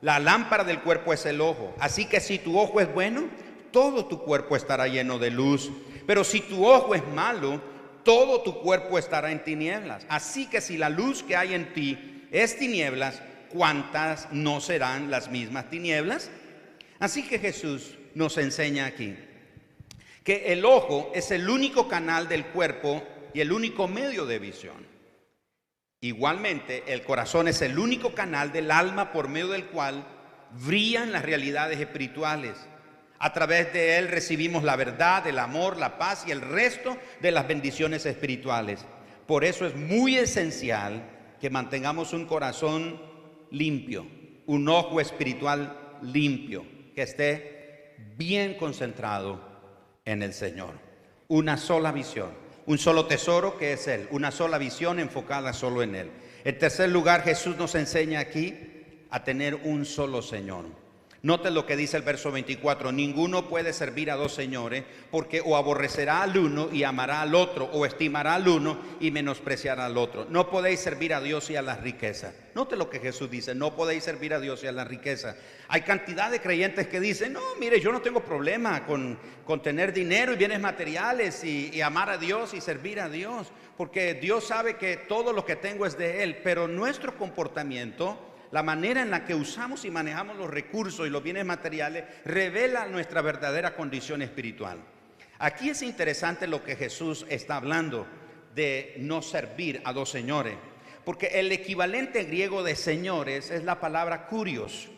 La 0.00 0.18
lámpara 0.18 0.64
del 0.64 0.80
cuerpo 0.80 1.12
es 1.12 1.24
el 1.24 1.40
ojo. 1.40 1.72
Así 1.78 2.06
que 2.06 2.18
si 2.18 2.40
tu 2.40 2.58
ojo 2.58 2.80
es 2.80 2.92
bueno, 2.92 3.28
todo 3.70 4.06
tu 4.06 4.22
cuerpo 4.24 4.56
estará 4.56 4.88
lleno 4.88 5.20
de 5.20 5.30
luz. 5.30 5.70
Pero 6.10 6.24
si 6.24 6.40
tu 6.40 6.66
ojo 6.66 6.96
es 6.96 7.06
malo, 7.06 7.62
todo 8.02 8.42
tu 8.42 8.62
cuerpo 8.62 8.98
estará 8.98 9.30
en 9.30 9.44
tinieblas. 9.44 10.04
Así 10.08 10.48
que 10.48 10.60
si 10.60 10.76
la 10.76 10.88
luz 10.88 11.22
que 11.22 11.36
hay 11.36 11.54
en 11.54 11.72
ti 11.72 12.26
es 12.32 12.58
tinieblas, 12.58 13.22
¿cuántas 13.48 14.26
no 14.32 14.60
serán 14.60 15.08
las 15.08 15.30
mismas 15.30 15.70
tinieblas? 15.70 16.28
Así 16.98 17.22
que 17.22 17.38
Jesús 17.38 17.96
nos 18.16 18.38
enseña 18.38 18.86
aquí 18.86 19.16
que 20.24 20.52
el 20.52 20.64
ojo 20.64 21.12
es 21.14 21.30
el 21.30 21.48
único 21.48 21.86
canal 21.86 22.26
del 22.28 22.46
cuerpo 22.46 23.04
y 23.32 23.40
el 23.40 23.52
único 23.52 23.86
medio 23.86 24.26
de 24.26 24.40
visión. 24.40 24.84
Igualmente, 26.00 26.92
el 26.92 27.04
corazón 27.04 27.46
es 27.46 27.62
el 27.62 27.78
único 27.78 28.14
canal 28.14 28.50
del 28.50 28.72
alma 28.72 29.12
por 29.12 29.28
medio 29.28 29.50
del 29.50 29.66
cual 29.66 30.04
brillan 30.66 31.12
las 31.12 31.22
realidades 31.22 31.78
espirituales. 31.78 32.56
A 33.22 33.34
través 33.34 33.70
de 33.74 33.98
él 33.98 34.08
recibimos 34.08 34.64
la 34.64 34.76
verdad, 34.76 35.26
el 35.26 35.38
amor, 35.38 35.76
la 35.76 35.98
paz 35.98 36.24
y 36.26 36.30
el 36.30 36.40
resto 36.40 36.96
de 37.20 37.30
las 37.30 37.46
bendiciones 37.46 38.06
espirituales. 38.06 38.86
Por 39.26 39.44
eso 39.44 39.66
es 39.66 39.76
muy 39.76 40.16
esencial 40.16 41.02
que 41.38 41.50
mantengamos 41.50 42.14
un 42.14 42.24
corazón 42.24 42.98
limpio, 43.50 44.06
un 44.46 44.66
ojo 44.70 45.02
espiritual 45.02 45.98
limpio, 46.00 46.64
que 46.94 47.02
esté 47.02 47.94
bien 48.16 48.54
concentrado 48.54 49.46
en 50.06 50.22
el 50.22 50.32
Señor. 50.32 50.72
Una 51.28 51.58
sola 51.58 51.92
visión, 51.92 52.30
un 52.64 52.78
solo 52.78 53.04
tesoro 53.04 53.58
que 53.58 53.74
es 53.74 53.86
Él, 53.86 54.08
una 54.12 54.30
sola 54.30 54.56
visión 54.56 54.98
enfocada 54.98 55.52
solo 55.52 55.82
en 55.82 55.94
Él. 55.94 56.10
En 56.42 56.58
tercer 56.58 56.88
lugar, 56.88 57.22
Jesús 57.22 57.54
nos 57.58 57.74
enseña 57.74 58.20
aquí 58.20 58.56
a 59.10 59.24
tener 59.24 59.56
un 59.56 59.84
solo 59.84 60.22
Señor. 60.22 60.79
Note 61.22 61.50
lo 61.50 61.66
que 61.66 61.76
dice 61.76 61.98
el 61.98 62.02
verso 62.02 62.32
24, 62.32 62.92
ninguno 62.92 63.46
puede 63.46 63.74
servir 63.74 64.10
a 64.10 64.16
dos 64.16 64.32
señores 64.32 64.84
porque 65.10 65.42
o 65.44 65.54
aborrecerá 65.54 66.22
al 66.22 66.38
uno 66.38 66.70
y 66.72 66.82
amará 66.82 67.20
al 67.20 67.34
otro, 67.34 67.66
o 67.66 67.84
estimará 67.84 68.36
al 68.36 68.48
uno 68.48 68.78
y 69.00 69.10
menospreciará 69.10 69.84
al 69.84 69.98
otro. 69.98 70.24
No 70.30 70.48
podéis 70.48 70.80
servir 70.80 71.12
a 71.12 71.20
Dios 71.20 71.50
y 71.50 71.56
a 71.56 71.62
la 71.62 71.76
riqueza. 71.76 72.32
Note 72.54 72.74
lo 72.74 72.88
que 72.88 73.00
Jesús 73.00 73.30
dice, 73.30 73.54
no 73.54 73.76
podéis 73.76 74.04
servir 74.04 74.32
a 74.32 74.40
Dios 74.40 74.64
y 74.64 74.68
a 74.68 74.72
la 74.72 74.84
riqueza. 74.84 75.36
Hay 75.68 75.82
cantidad 75.82 76.30
de 76.30 76.40
creyentes 76.40 76.88
que 76.88 77.00
dicen, 77.00 77.34
no, 77.34 77.42
mire, 77.58 77.80
yo 77.80 77.92
no 77.92 78.00
tengo 78.00 78.24
problema 78.24 78.86
con, 78.86 79.18
con 79.44 79.62
tener 79.62 79.92
dinero 79.92 80.32
y 80.32 80.36
bienes 80.36 80.60
materiales 80.60 81.44
y, 81.44 81.70
y 81.70 81.82
amar 81.82 82.08
a 82.08 82.16
Dios 82.16 82.54
y 82.54 82.62
servir 82.62 82.98
a 82.98 83.10
Dios, 83.10 83.52
porque 83.76 84.14
Dios 84.14 84.46
sabe 84.46 84.76
que 84.76 84.96
todo 84.96 85.34
lo 85.34 85.44
que 85.44 85.56
tengo 85.56 85.84
es 85.84 85.98
de 85.98 86.22
Él, 86.22 86.38
pero 86.42 86.66
nuestro 86.66 87.14
comportamiento 87.18 88.29
la 88.52 88.62
manera 88.62 89.02
en 89.02 89.10
la 89.10 89.24
que 89.24 89.34
usamos 89.34 89.84
y 89.84 89.90
manejamos 89.90 90.36
los 90.36 90.50
recursos 90.50 91.06
y 91.06 91.10
los 91.10 91.22
bienes 91.22 91.44
materiales 91.44 92.04
revela 92.24 92.86
nuestra 92.86 93.22
verdadera 93.22 93.76
condición 93.76 94.22
espiritual. 94.22 94.78
Aquí 95.38 95.70
es 95.70 95.82
interesante 95.82 96.46
lo 96.46 96.62
que 96.62 96.76
Jesús 96.76 97.24
está 97.28 97.56
hablando 97.56 98.06
de 98.54 98.96
no 98.98 99.22
servir 99.22 99.80
a 99.84 99.92
dos 99.92 100.10
señores, 100.10 100.56
porque 101.04 101.28
el 101.40 101.50
equivalente 101.52 102.24
griego 102.24 102.62
de 102.62 102.76
señores 102.76 103.50
es 103.50 103.64
la 103.64 103.80
palabra 103.80 104.26
curios. 104.26 104.88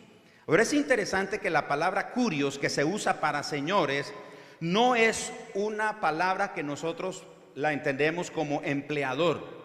Ahora 0.46 0.64
es 0.64 0.72
interesante 0.72 1.38
que 1.38 1.50
la 1.50 1.68
palabra 1.68 2.10
curios 2.10 2.58
que 2.58 2.70
se 2.70 2.84
usa 2.84 3.20
para 3.20 3.42
señores 3.42 4.12
no 4.60 4.96
es 4.96 5.32
una 5.54 6.00
palabra 6.00 6.54
que 6.54 6.62
nosotros 6.62 7.24
la 7.54 7.72
entendemos 7.72 8.30
como 8.30 8.62
empleador. 8.64 9.61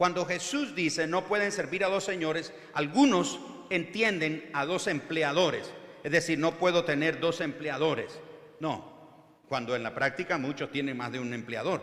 Cuando 0.00 0.24
Jesús 0.24 0.74
dice 0.74 1.06
no 1.06 1.26
pueden 1.26 1.52
servir 1.52 1.84
a 1.84 1.88
dos 1.88 2.04
señores, 2.04 2.54
algunos 2.72 3.38
entienden 3.68 4.48
a 4.54 4.64
dos 4.64 4.86
empleadores. 4.86 5.70
Es 6.02 6.10
decir, 6.10 6.38
no 6.38 6.52
puedo 6.52 6.84
tener 6.84 7.20
dos 7.20 7.42
empleadores. 7.42 8.18
No, 8.60 9.42
cuando 9.46 9.76
en 9.76 9.82
la 9.82 9.94
práctica 9.94 10.38
muchos 10.38 10.72
tienen 10.72 10.96
más 10.96 11.12
de 11.12 11.20
un 11.20 11.34
empleador. 11.34 11.82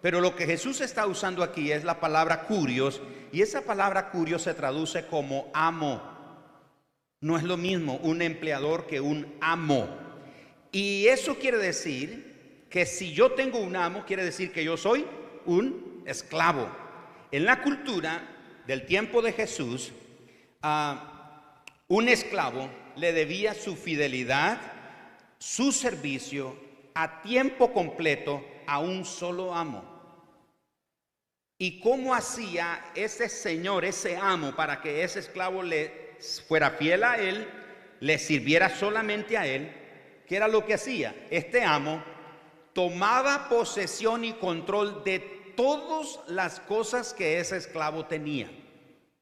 Pero 0.00 0.22
lo 0.22 0.34
que 0.34 0.46
Jesús 0.46 0.80
está 0.80 1.06
usando 1.06 1.42
aquí 1.42 1.70
es 1.70 1.84
la 1.84 2.00
palabra 2.00 2.44
curios 2.44 3.02
y 3.32 3.42
esa 3.42 3.60
palabra 3.60 4.08
curios 4.08 4.40
se 4.44 4.54
traduce 4.54 5.04
como 5.04 5.50
amo. 5.52 6.00
No 7.20 7.36
es 7.36 7.42
lo 7.42 7.58
mismo 7.58 7.96
un 7.96 8.22
empleador 8.22 8.86
que 8.86 9.02
un 9.02 9.36
amo. 9.42 9.90
Y 10.72 11.06
eso 11.08 11.34
quiere 11.34 11.58
decir 11.58 12.64
que 12.70 12.86
si 12.86 13.12
yo 13.12 13.32
tengo 13.32 13.58
un 13.58 13.76
amo, 13.76 14.06
quiere 14.06 14.24
decir 14.24 14.52
que 14.52 14.64
yo 14.64 14.78
soy 14.78 15.04
un 15.44 16.02
esclavo 16.06 16.87
en 17.30 17.44
la 17.44 17.62
cultura 17.62 18.22
del 18.66 18.86
tiempo 18.86 19.22
de 19.22 19.32
Jesús, 19.32 19.92
un 21.88 22.08
esclavo 22.08 22.70
le 22.96 23.12
debía 23.12 23.54
su 23.54 23.76
fidelidad, 23.76 24.60
su 25.38 25.72
servicio 25.72 26.56
a 26.94 27.22
tiempo 27.22 27.72
completo 27.72 28.44
a 28.66 28.78
un 28.80 29.04
solo 29.04 29.54
amo. 29.54 29.96
¿Y 31.56 31.80
cómo 31.80 32.14
hacía 32.14 32.92
ese 32.94 33.28
señor, 33.28 33.84
ese 33.84 34.16
amo, 34.16 34.54
para 34.54 34.80
que 34.80 35.02
ese 35.02 35.20
esclavo 35.20 35.62
le 35.62 36.16
fuera 36.46 36.72
fiel 36.72 37.04
a 37.04 37.16
él, 37.16 37.48
le 38.00 38.18
sirviera 38.18 38.68
solamente 38.68 39.36
a 39.36 39.46
él? 39.46 39.72
¿Qué 40.26 40.36
era 40.36 40.46
lo 40.46 40.66
que 40.66 40.74
hacía? 40.74 41.14
Este 41.30 41.64
amo 41.64 42.02
tomaba 42.72 43.48
posesión 43.48 44.24
y 44.24 44.34
control 44.34 45.02
de 45.02 45.37
todas 45.58 46.20
las 46.28 46.60
cosas 46.60 47.12
que 47.12 47.40
ese 47.40 47.56
esclavo 47.56 48.06
tenía. 48.06 48.48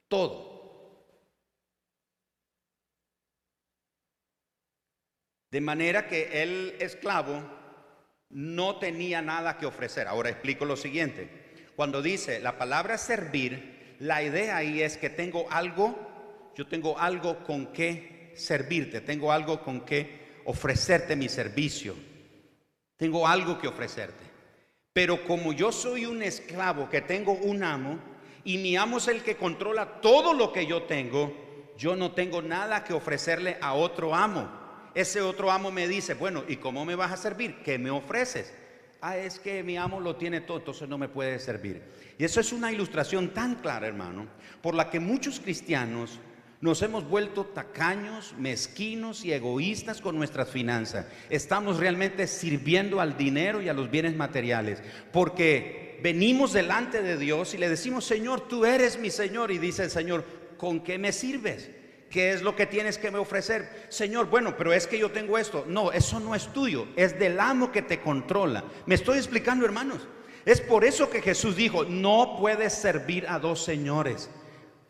Todo. 0.06 1.08
De 5.50 5.62
manera 5.62 6.06
que 6.06 6.42
el 6.42 6.76
esclavo 6.78 7.42
no 8.28 8.78
tenía 8.78 9.22
nada 9.22 9.56
que 9.56 9.64
ofrecer. 9.64 10.06
Ahora 10.08 10.28
explico 10.28 10.66
lo 10.66 10.76
siguiente. 10.76 11.70
Cuando 11.74 12.02
dice 12.02 12.38
la 12.38 12.58
palabra 12.58 12.98
servir, 12.98 13.96
la 14.00 14.22
idea 14.22 14.58
ahí 14.58 14.82
es 14.82 14.98
que 14.98 15.08
tengo 15.08 15.50
algo, 15.50 16.52
yo 16.54 16.66
tengo 16.66 16.98
algo 16.98 17.42
con 17.44 17.72
que 17.72 18.34
servirte, 18.36 19.00
tengo 19.00 19.32
algo 19.32 19.62
con 19.62 19.86
que 19.86 20.42
ofrecerte 20.44 21.16
mi 21.16 21.30
servicio. 21.30 21.96
Tengo 22.98 23.26
algo 23.26 23.58
que 23.58 23.68
ofrecerte. 23.68 24.35
Pero 24.96 25.22
como 25.24 25.52
yo 25.52 25.72
soy 25.72 26.06
un 26.06 26.22
esclavo 26.22 26.88
que 26.88 27.02
tengo 27.02 27.32
un 27.32 27.62
amo 27.62 27.98
y 28.44 28.56
mi 28.56 28.78
amo 28.78 28.96
es 28.96 29.08
el 29.08 29.22
que 29.22 29.36
controla 29.36 30.00
todo 30.00 30.32
lo 30.32 30.54
que 30.54 30.64
yo 30.64 30.84
tengo, 30.84 31.36
yo 31.76 31.94
no 31.94 32.12
tengo 32.12 32.40
nada 32.40 32.82
que 32.82 32.94
ofrecerle 32.94 33.58
a 33.60 33.74
otro 33.74 34.14
amo. 34.14 34.48
Ese 34.94 35.20
otro 35.20 35.50
amo 35.50 35.70
me 35.70 35.86
dice, 35.86 36.14
bueno, 36.14 36.44
¿y 36.48 36.56
cómo 36.56 36.86
me 36.86 36.94
vas 36.94 37.12
a 37.12 37.18
servir? 37.18 37.62
¿Qué 37.62 37.78
me 37.78 37.90
ofreces? 37.90 38.54
Ah, 39.02 39.18
es 39.18 39.38
que 39.38 39.62
mi 39.62 39.76
amo 39.76 40.00
lo 40.00 40.16
tiene 40.16 40.40
todo, 40.40 40.56
entonces 40.56 40.88
no 40.88 40.96
me 40.96 41.10
puede 41.10 41.38
servir. 41.40 41.82
Y 42.16 42.24
eso 42.24 42.40
es 42.40 42.50
una 42.54 42.72
ilustración 42.72 43.34
tan 43.34 43.56
clara, 43.56 43.86
hermano, 43.86 44.26
por 44.62 44.74
la 44.74 44.88
que 44.88 44.98
muchos 44.98 45.40
cristianos 45.40 46.18
nos 46.60 46.80
hemos 46.82 47.08
vuelto 47.08 47.44
tacaños, 47.44 48.34
mezquinos 48.38 49.24
y 49.24 49.32
egoístas 49.32 50.00
con 50.00 50.16
nuestras 50.16 50.48
finanzas. 50.48 51.06
Estamos 51.28 51.78
realmente 51.78 52.26
sirviendo 52.26 53.00
al 53.00 53.16
dinero 53.18 53.60
y 53.60 53.68
a 53.68 53.74
los 53.74 53.90
bienes 53.90 54.16
materiales. 54.16 54.82
Porque 55.12 56.00
venimos 56.02 56.52
delante 56.52 57.02
de 57.02 57.18
Dios 57.18 57.52
y 57.54 57.58
le 57.58 57.68
decimos, 57.68 58.04
Señor, 58.04 58.48
tú 58.48 58.64
eres 58.64 58.98
mi 58.98 59.10
Señor. 59.10 59.50
Y 59.50 59.58
dice 59.58 59.84
el 59.84 59.90
Señor, 59.90 60.24
¿con 60.56 60.80
qué 60.80 60.98
me 60.98 61.12
sirves? 61.12 61.70
¿Qué 62.10 62.32
es 62.32 62.40
lo 62.40 62.56
que 62.56 62.66
tienes 62.66 62.96
que 62.96 63.10
me 63.10 63.18
ofrecer? 63.18 63.86
Señor, 63.90 64.30
bueno, 64.30 64.56
pero 64.56 64.72
es 64.72 64.86
que 64.86 64.98
yo 64.98 65.10
tengo 65.10 65.36
esto. 65.36 65.64
No, 65.68 65.92
eso 65.92 66.20
no 66.20 66.34
es 66.34 66.52
tuyo, 66.52 66.86
es 66.96 67.18
del 67.18 67.38
amo 67.38 67.72
que 67.72 67.82
te 67.82 68.00
controla. 68.00 68.64
¿Me 68.86 68.94
estoy 68.94 69.18
explicando, 69.18 69.66
hermanos? 69.66 70.06
Es 70.46 70.60
por 70.60 70.84
eso 70.84 71.10
que 71.10 71.20
Jesús 71.20 71.56
dijo, 71.56 71.84
no 71.84 72.36
puedes 72.38 72.72
servir 72.72 73.26
a 73.28 73.40
dos 73.40 73.64
señores. 73.64 74.30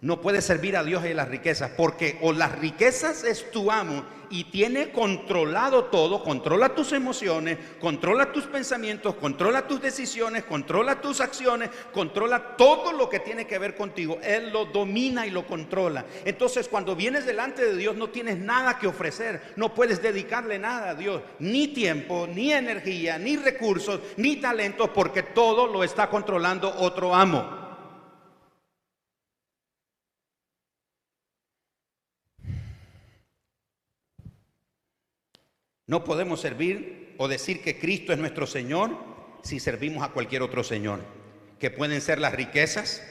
No 0.06 0.20
puedes 0.20 0.44
servir 0.44 0.76
a 0.76 0.84
Dios 0.84 1.04
y 1.04 1.12
las 1.14 1.28
riquezas, 1.28 1.72
porque 1.76 2.16
o 2.22 2.32
las 2.32 2.56
riquezas 2.60 3.24
es 3.24 3.50
tu 3.50 3.72
amo 3.72 4.04
y 4.30 4.44
tiene 4.44 4.92
controlado 4.92 5.86
todo, 5.86 6.22
controla 6.22 6.68
tus 6.76 6.92
emociones, 6.92 7.58
controla 7.80 8.30
tus 8.30 8.44
pensamientos, 8.44 9.16
controla 9.16 9.66
tus 9.66 9.82
decisiones, 9.82 10.44
controla 10.44 11.00
tus 11.00 11.20
acciones, 11.20 11.70
controla 11.92 12.56
todo 12.56 12.92
lo 12.92 13.08
que 13.08 13.18
tiene 13.18 13.48
que 13.48 13.58
ver 13.58 13.74
contigo. 13.74 14.20
Él 14.22 14.50
lo 14.52 14.66
domina 14.66 15.26
y 15.26 15.30
lo 15.30 15.44
controla. 15.44 16.04
Entonces 16.24 16.68
cuando 16.68 16.94
vienes 16.94 17.26
delante 17.26 17.64
de 17.64 17.76
Dios 17.76 17.96
no 17.96 18.08
tienes 18.08 18.38
nada 18.38 18.78
que 18.78 18.86
ofrecer, 18.86 19.54
no 19.56 19.74
puedes 19.74 20.00
dedicarle 20.00 20.60
nada 20.60 20.90
a 20.90 20.94
Dios, 20.94 21.20
ni 21.40 21.66
tiempo, 21.68 22.28
ni 22.32 22.52
energía, 22.52 23.18
ni 23.18 23.36
recursos, 23.36 23.98
ni 24.16 24.36
talentos, 24.36 24.88
porque 24.90 25.24
todo 25.24 25.66
lo 25.66 25.82
está 25.82 26.08
controlando 26.08 26.72
otro 26.78 27.12
amo. 27.12 27.65
No 35.86 36.04
podemos 36.04 36.40
servir 36.40 37.14
o 37.18 37.28
decir 37.28 37.62
que 37.62 37.78
Cristo 37.78 38.12
es 38.12 38.18
nuestro 38.18 38.46
Señor 38.46 38.90
si 39.42 39.60
servimos 39.60 40.02
a 40.02 40.10
cualquier 40.10 40.42
otro 40.42 40.64
Señor, 40.64 41.00
que 41.60 41.70
pueden 41.70 42.00
ser 42.00 42.18
las 42.18 42.34
riquezas, 42.34 43.02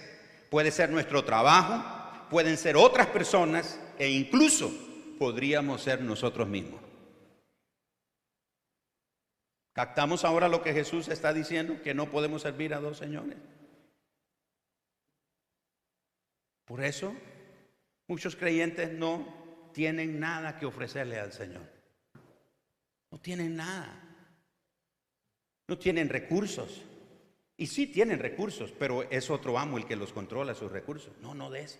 puede 0.49 0.71
ser 0.71 0.89
nuestro 0.89 1.23
trabajo, 1.23 2.27
pueden 2.29 2.57
ser 2.57 2.75
otras 2.75 3.07
personas 3.07 3.79
e 3.97 4.09
incluso 4.09 4.71
podríamos 5.17 5.81
ser 5.81 6.01
nosotros 6.01 6.47
mismos. 6.47 6.81
¿Captamos 9.71 10.23
ahora 10.23 10.47
lo 10.47 10.61
que 10.61 10.73
Jesús 10.73 11.07
está 11.07 11.33
diciendo? 11.33 11.81
Que 11.81 11.93
no 11.93 12.09
podemos 12.09 12.41
servir 12.41 12.73
a 12.73 12.79
dos 12.79 12.97
señores. 12.97 13.37
Por 16.65 16.83
eso 16.83 17.13
muchos 18.07 18.35
creyentes 18.35 18.91
no 18.91 19.71
tienen 19.73 20.19
nada 20.19 20.57
que 20.57 20.65
ofrecerle 20.65 21.19
al 21.19 21.31
Señor. 21.33 21.74
No 23.15 23.21
tienen 23.21 23.55
nada. 23.55 23.97
No 25.69 25.77
tienen 25.77 26.09
recursos. 26.09 26.81
Y 27.55 27.67
sí 27.67 27.87
tienen 27.87 28.19
recursos, 28.19 28.73
pero 28.77 29.09
es 29.09 29.29
otro 29.29 29.57
amo 29.57 29.77
el 29.77 29.85
que 29.85 29.95
los 29.95 30.11
controla 30.11 30.53
sus 30.53 30.69
recursos. 30.69 31.13
No, 31.21 31.33
no 31.33 31.49
des. 31.49 31.79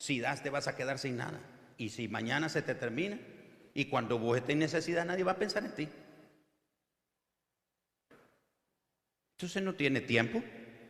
Si 0.00 0.18
das 0.18 0.42
te 0.42 0.50
vas 0.50 0.66
a 0.66 0.74
quedar 0.74 0.98
sin 0.98 1.16
nada. 1.16 1.40
Y 1.76 1.90
si 1.90 2.08
mañana 2.08 2.48
se 2.48 2.62
te 2.62 2.74
termina 2.74 3.20
y 3.72 3.84
cuando 3.84 4.18
vos 4.18 4.36
estés 4.36 4.54
en 4.54 4.58
necesidad 4.58 5.06
nadie 5.06 5.22
va 5.22 5.32
a 5.32 5.38
pensar 5.38 5.64
en 5.64 5.74
ti. 5.76 5.88
Entonces 9.36 9.62
no 9.62 9.76
tiene 9.76 10.00
tiempo, 10.00 10.42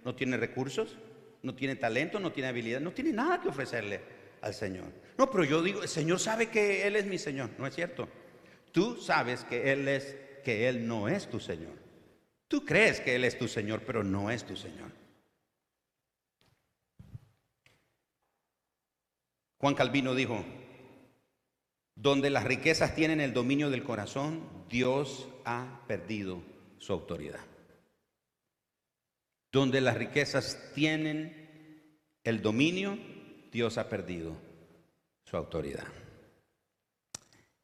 no 0.03 0.15
tiene 0.15 0.39
recursos, 0.39 0.97
no 1.43 1.55
tiene 1.55 1.77
talento, 1.77 2.19
no 2.19 2.33
tiene 2.33 2.49
habilidad, 2.49 2.81
no 2.81 2.93
tiene 2.93 3.13
nada 3.13 3.43
que 3.43 3.49
ofrecerle 3.49 4.01
al 4.41 4.55
Señor. 4.55 4.91
No, 5.19 5.31
pero 5.31 5.45
yo 5.45 5.63
digo, 5.63 5.83
el 5.83 5.89
Señor 5.91 6.21
sabe 6.21 6.49
que 6.49 6.87
Él 6.87 6.97
es 6.97 7.05
mi 7.05 7.19
Señor. 7.19 7.51
No 7.59 7.67
es 7.67 7.75
cierto. 7.75 8.09
Tú 8.73 8.97
sabes 8.97 9.45
que 9.45 9.73
Él 9.73 9.89
es, 9.89 10.17
que 10.45 10.69
Él 10.69 10.87
no 10.87 11.09
es 11.09 11.29
tu 11.29 11.41
Señor. 11.41 11.77
Tú 12.49 12.65
crees 12.65 13.01
que 13.01 13.15
Él 13.15 13.25
es 13.25 13.39
tu 13.39 13.49
Señor, 13.49 13.83
pero 13.87 14.03
no 14.03 14.31
es 14.31 14.45
tu 14.45 14.57
Señor. 14.57 14.91
Juan 19.59 19.75
Calvino 19.75 20.15
dijo, 20.15 20.45
donde 21.95 22.31
las 22.31 22.45
riquezas 22.45 22.95
tienen 22.95 23.21
el 23.21 23.35
dominio 23.35 23.71
del 23.71 23.83
corazón, 23.83 24.49
Dios 24.69 25.29
ha 25.45 25.83
perdido 25.89 26.43
su 26.79 26.93
autoridad. 26.93 27.45
Donde 29.51 29.81
las 29.81 29.97
riquezas 29.97 30.73
tienen 30.75 31.99
el 32.23 32.41
dominio, 32.41 32.99
Dios 33.51 33.79
ha 33.79 33.89
perdido 33.89 34.37
su 35.25 35.37
autoridad. 35.37 35.89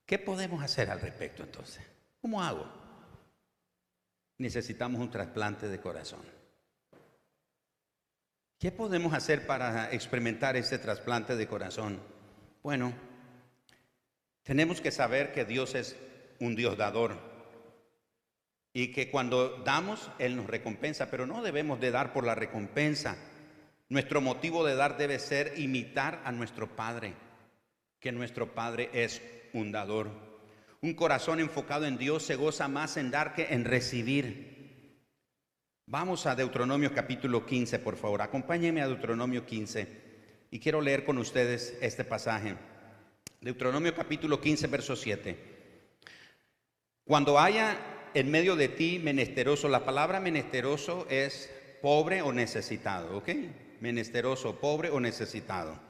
¿Qué 0.07 0.19
podemos 0.19 0.63
hacer 0.63 0.91
al 0.91 1.01
respecto 1.01 1.43
entonces? 1.43 1.83
¿Cómo 2.21 2.43
hago? 2.43 2.67
Necesitamos 4.39 5.01
un 5.01 5.11
trasplante 5.11 5.69
de 5.69 5.81
corazón. 5.81 6.23
¿Qué 8.59 8.71
podemos 8.71 9.15
hacer 9.15 9.47
para 9.47 9.93
experimentar 9.93 10.57
este 10.57 10.79
trasplante 10.79 11.37
de 11.37 11.47
corazón? 11.47 12.01
Bueno, 12.63 12.93
tenemos 14.43 14.81
que 14.81 14.91
saber 14.91 15.33
que 15.33 15.45
Dios 15.45 15.75
es 15.75 15.97
un 16.41 16.55
Dios 16.55 16.77
dador 16.77 17.19
y 18.73 18.91
que 18.93 19.11
cuando 19.11 19.59
damos, 19.65 20.11
Él 20.19 20.37
nos 20.37 20.47
recompensa, 20.47 21.11
pero 21.11 21.27
no 21.27 21.43
debemos 21.43 21.81
de 21.81 21.91
dar 21.91 22.13
por 22.13 22.25
la 22.25 22.35
recompensa. 22.35 23.17
Nuestro 23.89 24.21
motivo 24.21 24.65
de 24.65 24.75
dar 24.75 24.97
debe 24.97 25.19
ser 25.19 25.59
imitar 25.59 26.21
a 26.25 26.33
nuestro 26.33 26.75
Padre, 26.75 27.15
que 28.01 28.13
nuestro 28.13 28.55
Padre 28.55 28.91
es 28.93 29.23
un 29.55 29.73
dador. 29.73 30.11
Un 30.83 30.93
corazón 30.93 31.41
enfocado 31.41 31.87
en 31.87 31.97
Dios 31.97 32.23
se 32.25 32.37
goza 32.37 32.69
más 32.69 32.99
en 32.99 33.11
dar 33.11 33.35
que 33.35 33.47
en 33.55 33.65
recibir. 33.65 35.01
Vamos 35.87 36.27
a 36.27 36.35
Deuteronomio 36.35 36.93
capítulo 36.93 37.47
15, 37.47 37.79
por 37.79 37.97
favor. 37.97 38.21
Acompáñenme 38.21 38.83
a 38.83 38.89
Deuteronomio 38.89 39.47
15 39.47 39.89
y 40.51 40.59
quiero 40.59 40.81
leer 40.83 41.05
con 41.05 41.17
ustedes 41.19 41.79
este 41.81 42.05
pasaje. 42.05 42.57
Deuteronomio 43.41 43.95
capítulo 43.95 44.41
15, 44.41 44.67
verso 44.67 44.97
7. 44.97 45.39
Cuando 47.05 47.39
haya 47.39 48.11
en 48.15 48.31
medio 48.31 48.57
de 48.57 48.69
ti 48.69 49.01
menesteroso, 49.03 49.69
la 49.69 49.85
palabra 49.85 50.21
menesteroso 50.21 51.07
es 51.09 51.51
pobre 51.81 52.23
o 52.23 52.33
necesitado, 52.33 53.19
¿ok? 53.19 53.29
Menesteroso, 53.81 54.59
pobre 54.61 54.91
o 54.91 55.01
necesitado 55.01 55.84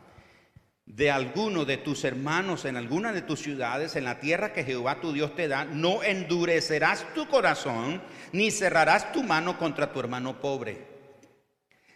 de 0.87 1.11
alguno 1.11 1.65
de 1.65 1.79
tus 1.79 2.05
hermanos 2.05 2.65
en 2.65 2.77
alguna 2.77 3.13
de 3.13 3.23
tus 3.23 3.41
ciudades, 3.41 3.97
en 3.97 4.05
la 4.05 4.21
tierra 4.21 4.53
que 4.53 4.65
Jehová 4.65 5.01
tu 5.01 5.13
Dios 5.13 5.35
te 5.35 5.49
da, 5.49 5.65
no 5.65 6.03
endurecerás 6.03 7.07
tu 7.15 7.27
corazón, 7.29 8.03
ni 8.33 8.51
cerrarás 8.51 9.13
tu 9.13 9.23
mano 9.23 9.59
contra 9.59 9.93
tu 9.93 10.01
hermano 10.01 10.41
pobre, 10.41 10.79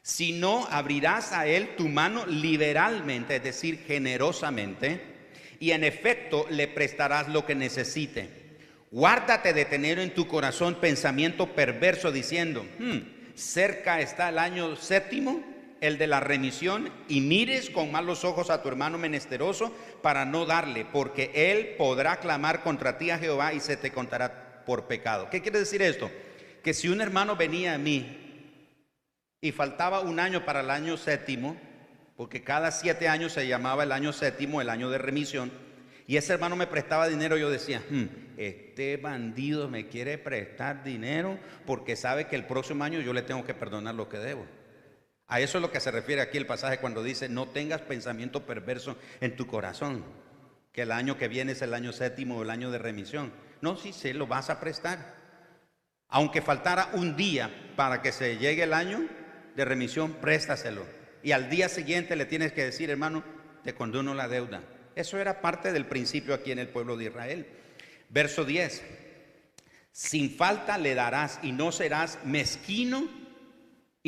sino 0.03 0.67
abrirás 0.71 1.33
a 1.33 1.47
él 1.47 1.77
tu 1.77 1.89
mano 1.89 2.27
liberalmente, 2.27 3.37
es 3.37 3.43
decir, 3.43 3.85
generosamente, 3.87 5.19
y 5.61 5.73
en 5.73 5.85
efecto 5.85 6.47
le 6.51 6.69
prestarás 6.69 7.29
lo 7.29 7.45
que 7.45 7.55
necesite. 7.55 8.39
Guárdate 8.91 9.53
de 9.53 9.67
tener 9.67 9.99
en 9.99 10.15
tu 10.15 10.27
corazón 10.27 10.77
pensamiento 10.77 11.55
perverso 11.55 12.11
diciendo, 12.11 12.65
hmm, 12.79 13.35
cerca 13.35 14.01
está 14.01 14.31
el 14.31 14.39
año 14.39 14.77
séptimo 14.77 15.58
el 15.81 15.99
de 15.99 16.07
la 16.07 16.21
remisión, 16.21 16.91
y 17.09 17.21
mires 17.21 17.71
con 17.71 17.93
malos 17.93 18.25
ojos 18.25 18.51
a 18.51 18.63
tu 18.63 18.69
hermano 18.69 18.99
menesteroso 18.99 19.73
para 20.03 20.25
no 20.25 20.47
darle, 20.47 20.85
porque 20.85 21.31
él 21.35 21.75
podrá 21.77 22.17
clamar 22.17 22.63
contra 22.63 22.99
ti 22.99 23.11
a 23.11 23.19
Jehová 23.19 23.53
y 23.53 23.61
se 23.61 23.77
te 23.77 23.93
contará 23.93 24.65
por 24.67 24.87
pecado. 24.87 25.29
¿Qué 25.31 25.41
quiere 25.41 25.61
decir 25.61 25.83
esto? 25.83 26.11
Que 26.63 26.75
si 26.75 26.89
un 26.89 27.01
hermano 27.01 27.37
venía 27.37 27.75
a 27.75 27.79
mí 27.79 28.17
y 29.41 29.53
faltaba 29.53 30.01
un 30.01 30.21
año 30.21 30.45
para 30.45 30.61
el 30.61 30.71
año 30.71 30.97
séptimo, 30.97 31.57
porque 32.17 32.43
cada 32.43 32.73
siete 32.73 33.09
años 33.09 33.33
se 33.33 33.47
llamaba 33.47 33.85
el 33.85 33.93
año 33.93 34.13
séptimo, 34.13 34.61
el 34.61 34.71
año 34.71 34.91
de 34.91 34.99
remisión, 34.99 35.53
y 36.09 36.17
ese 36.17 36.33
hermano 36.33 36.57
me 36.57 36.67
prestaba 36.67 37.07
dinero, 37.07 37.37
yo 37.37 37.51
decía, 37.51 37.83
hmm, 37.91 38.05
este 38.39 38.97
bandido 38.97 39.69
me 39.69 39.89
quiere 39.89 40.17
prestar 40.17 40.83
dinero 40.83 41.39
porque 41.67 41.97
sabe 41.97 42.27
que 42.27 42.35
el 42.35 42.47
próximo 42.47 42.83
año 42.83 43.01
yo 43.01 43.13
le 43.13 43.21
tengo 43.21 43.45
que 43.45 43.53
perdonar 43.53 43.95
lo 43.95 44.09
que 44.09 44.17
debo. 44.17 44.47
A 45.29 45.41
eso 45.41 45.59
es 45.59 45.63
lo 45.63 45.71
que 45.71 45.81
se 45.81 45.91
refiere 45.91 46.23
aquí 46.23 46.39
el 46.39 46.47
pasaje 46.47 46.79
cuando 46.79 47.03
dice, 47.03 47.29
no 47.29 47.47
tengas 47.47 47.83
pensamiento 47.83 48.47
perverso 48.47 48.97
en 49.21 49.37
tu 49.37 49.47
corazón, 49.47 50.03
que 50.73 50.83
el 50.83 50.91
año 50.91 51.19
que 51.19 51.29
viene 51.29 51.53
es 51.53 51.61
el 51.61 51.75
año 51.75 51.93
séptimo 51.93 52.43
el 52.43 52.49
año 52.49 52.71
de 52.71 52.79
remisión. 52.79 53.31
No, 53.61 53.77
si 53.77 53.93
se 53.93 54.15
lo 54.15 54.27
vas 54.27 54.49
a 54.49 54.59
prestar. 54.59 55.17
Aunque 56.09 56.41
faltara 56.41 56.91
un 56.95 57.15
día 57.15 57.51
para 57.77 58.01
que 58.01 58.11
se 58.11 58.39
llegue 58.39 58.63
el 58.63 58.73
año 58.73 59.07
de 59.55 59.65
remisión, 59.67 60.15
préstaselo. 60.15 60.87
Y 61.23 61.33
al 61.33 61.51
día 61.51 61.69
siguiente 61.69 62.17
le 62.17 62.25
tienes 62.25 62.53
que 62.53 62.65
decir, 62.65 62.89
hermano, 62.89 63.23
te 63.65 63.75
condono 63.75 64.15
la 64.15 64.29
deuda. 64.29 64.63
Eso 64.95 65.19
era 65.19 65.43
parte 65.43 65.73
del 65.73 65.85
principio 65.85 66.33
aquí 66.33 66.53
en 66.53 66.59
el 66.59 66.69
pueblo 66.69 66.97
de 66.97 67.05
Israel. 67.05 67.47
Verso 68.09 68.47
10. 68.47 68.83
Sin 69.93 70.31
falta 70.37 70.79
le 70.79 70.95
darás 70.95 71.39
y 71.43 71.53
no 71.53 71.71
serás 71.71 72.19
mezquino 72.25 73.28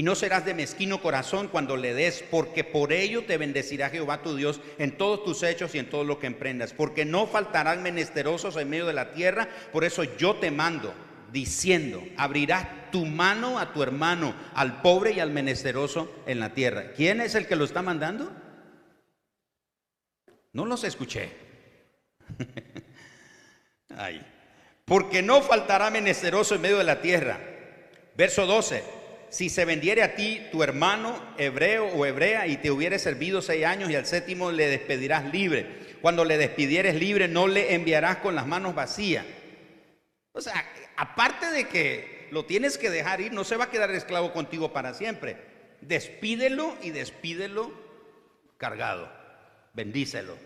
y 0.00 0.02
no 0.02 0.14
serás 0.14 0.46
de 0.46 0.54
mezquino 0.54 1.02
corazón 1.02 1.48
cuando 1.48 1.76
le 1.76 1.92
des, 1.92 2.24
porque 2.30 2.64
por 2.64 2.90
ello 2.90 3.26
te 3.26 3.36
bendecirá 3.36 3.90
Jehová 3.90 4.22
tu 4.22 4.34
Dios 4.34 4.58
en 4.78 4.96
todos 4.96 5.22
tus 5.24 5.42
hechos 5.42 5.74
y 5.74 5.78
en 5.78 5.90
todo 5.90 6.04
lo 6.04 6.18
que 6.18 6.26
emprendas. 6.26 6.72
Porque 6.72 7.04
no 7.04 7.26
faltarán 7.26 7.82
menesterosos 7.82 8.56
en 8.56 8.70
medio 8.70 8.86
de 8.86 8.94
la 8.94 9.12
tierra. 9.12 9.50
Por 9.70 9.84
eso 9.84 10.04
yo 10.16 10.36
te 10.36 10.50
mando, 10.50 10.94
diciendo, 11.30 12.02
abrirás 12.16 12.90
tu 12.90 13.04
mano 13.04 13.58
a 13.58 13.74
tu 13.74 13.82
hermano, 13.82 14.34
al 14.54 14.80
pobre 14.80 15.12
y 15.12 15.20
al 15.20 15.32
menesteroso 15.32 16.10
en 16.24 16.40
la 16.40 16.54
tierra. 16.54 16.92
¿Quién 16.96 17.20
es 17.20 17.34
el 17.34 17.46
que 17.46 17.56
lo 17.56 17.66
está 17.66 17.82
mandando? 17.82 18.32
No 20.54 20.64
los 20.64 20.82
escuché. 20.82 21.30
Ay. 23.94 24.26
Porque 24.86 25.20
no 25.20 25.42
faltará 25.42 25.90
menesteroso 25.90 26.54
en 26.54 26.62
medio 26.62 26.78
de 26.78 26.84
la 26.84 27.02
tierra. 27.02 27.38
Verso 28.16 28.46
12 28.46 28.99
si 29.30 29.48
se 29.48 29.64
vendiere 29.64 30.02
a 30.02 30.14
ti 30.14 30.42
tu 30.50 30.62
hermano 30.62 31.34
hebreo 31.38 31.86
o 31.86 32.04
hebrea 32.04 32.46
y 32.46 32.56
te 32.56 32.70
hubiere 32.70 32.98
servido 32.98 33.40
seis 33.40 33.64
años 33.64 33.90
y 33.90 33.94
al 33.94 34.06
séptimo 34.06 34.50
le 34.50 34.66
despedirás 34.66 35.32
libre. 35.32 35.96
Cuando 36.02 36.24
le 36.24 36.36
despidieres 36.36 36.96
libre 36.96 37.28
no 37.28 37.46
le 37.46 37.74
enviarás 37.74 38.16
con 38.18 38.34
las 38.34 38.46
manos 38.46 38.74
vacías. 38.74 39.24
O 40.32 40.40
sea, 40.40 40.64
aparte 40.96 41.50
de 41.50 41.68
que 41.68 42.28
lo 42.30 42.44
tienes 42.44 42.78
que 42.78 42.90
dejar 42.90 43.20
ir, 43.20 43.32
no 43.32 43.44
se 43.44 43.56
va 43.56 43.64
a 43.64 43.70
quedar 43.70 43.90
esclavo 43.90 44.32
contigo 44.32 44.72
para 44.72 44.94
siempre. 44.94 45.36
Despídelo 45.80 46.76
y 46.82 46.90
despídelo 46.90 47.72
cargado. 48.56 49.10
Bendícelo. 49.72 50.36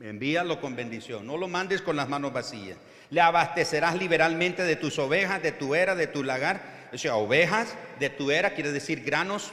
Envíalo 0.00 0.60
con 0.60 0.74
bendición. 0.74 1.26
No 1.26 1.36
lo 1.36 1.48
mandes 1.48 1.80
con 1.80 1.96
las 1.96 2.08
manos 2.08 2.32
vacías. 2.32 2.76
Le 3.10 3.20
abastecerás 3.20 3.96
liberalmente 3.96 4.64
de 4.64 4.76
tus 4.76 4.98
ovejas, 4.98 5.42
de 5.42 5.52
tu 5.52 5.74
era, 5.74 5.94
de 5.94 6.08
tu 6.08 6.24
lagar. 6.24 6.81
O 6.92 6.98
sea, 6.98 7.16
ovejas, 7.16 7.74
de 7.98 8.10
tu 8.10 8.30
era 8.30 8.54
quiere 8.54 8.70
decir 8.70 9.02
granos, 9.02 9.52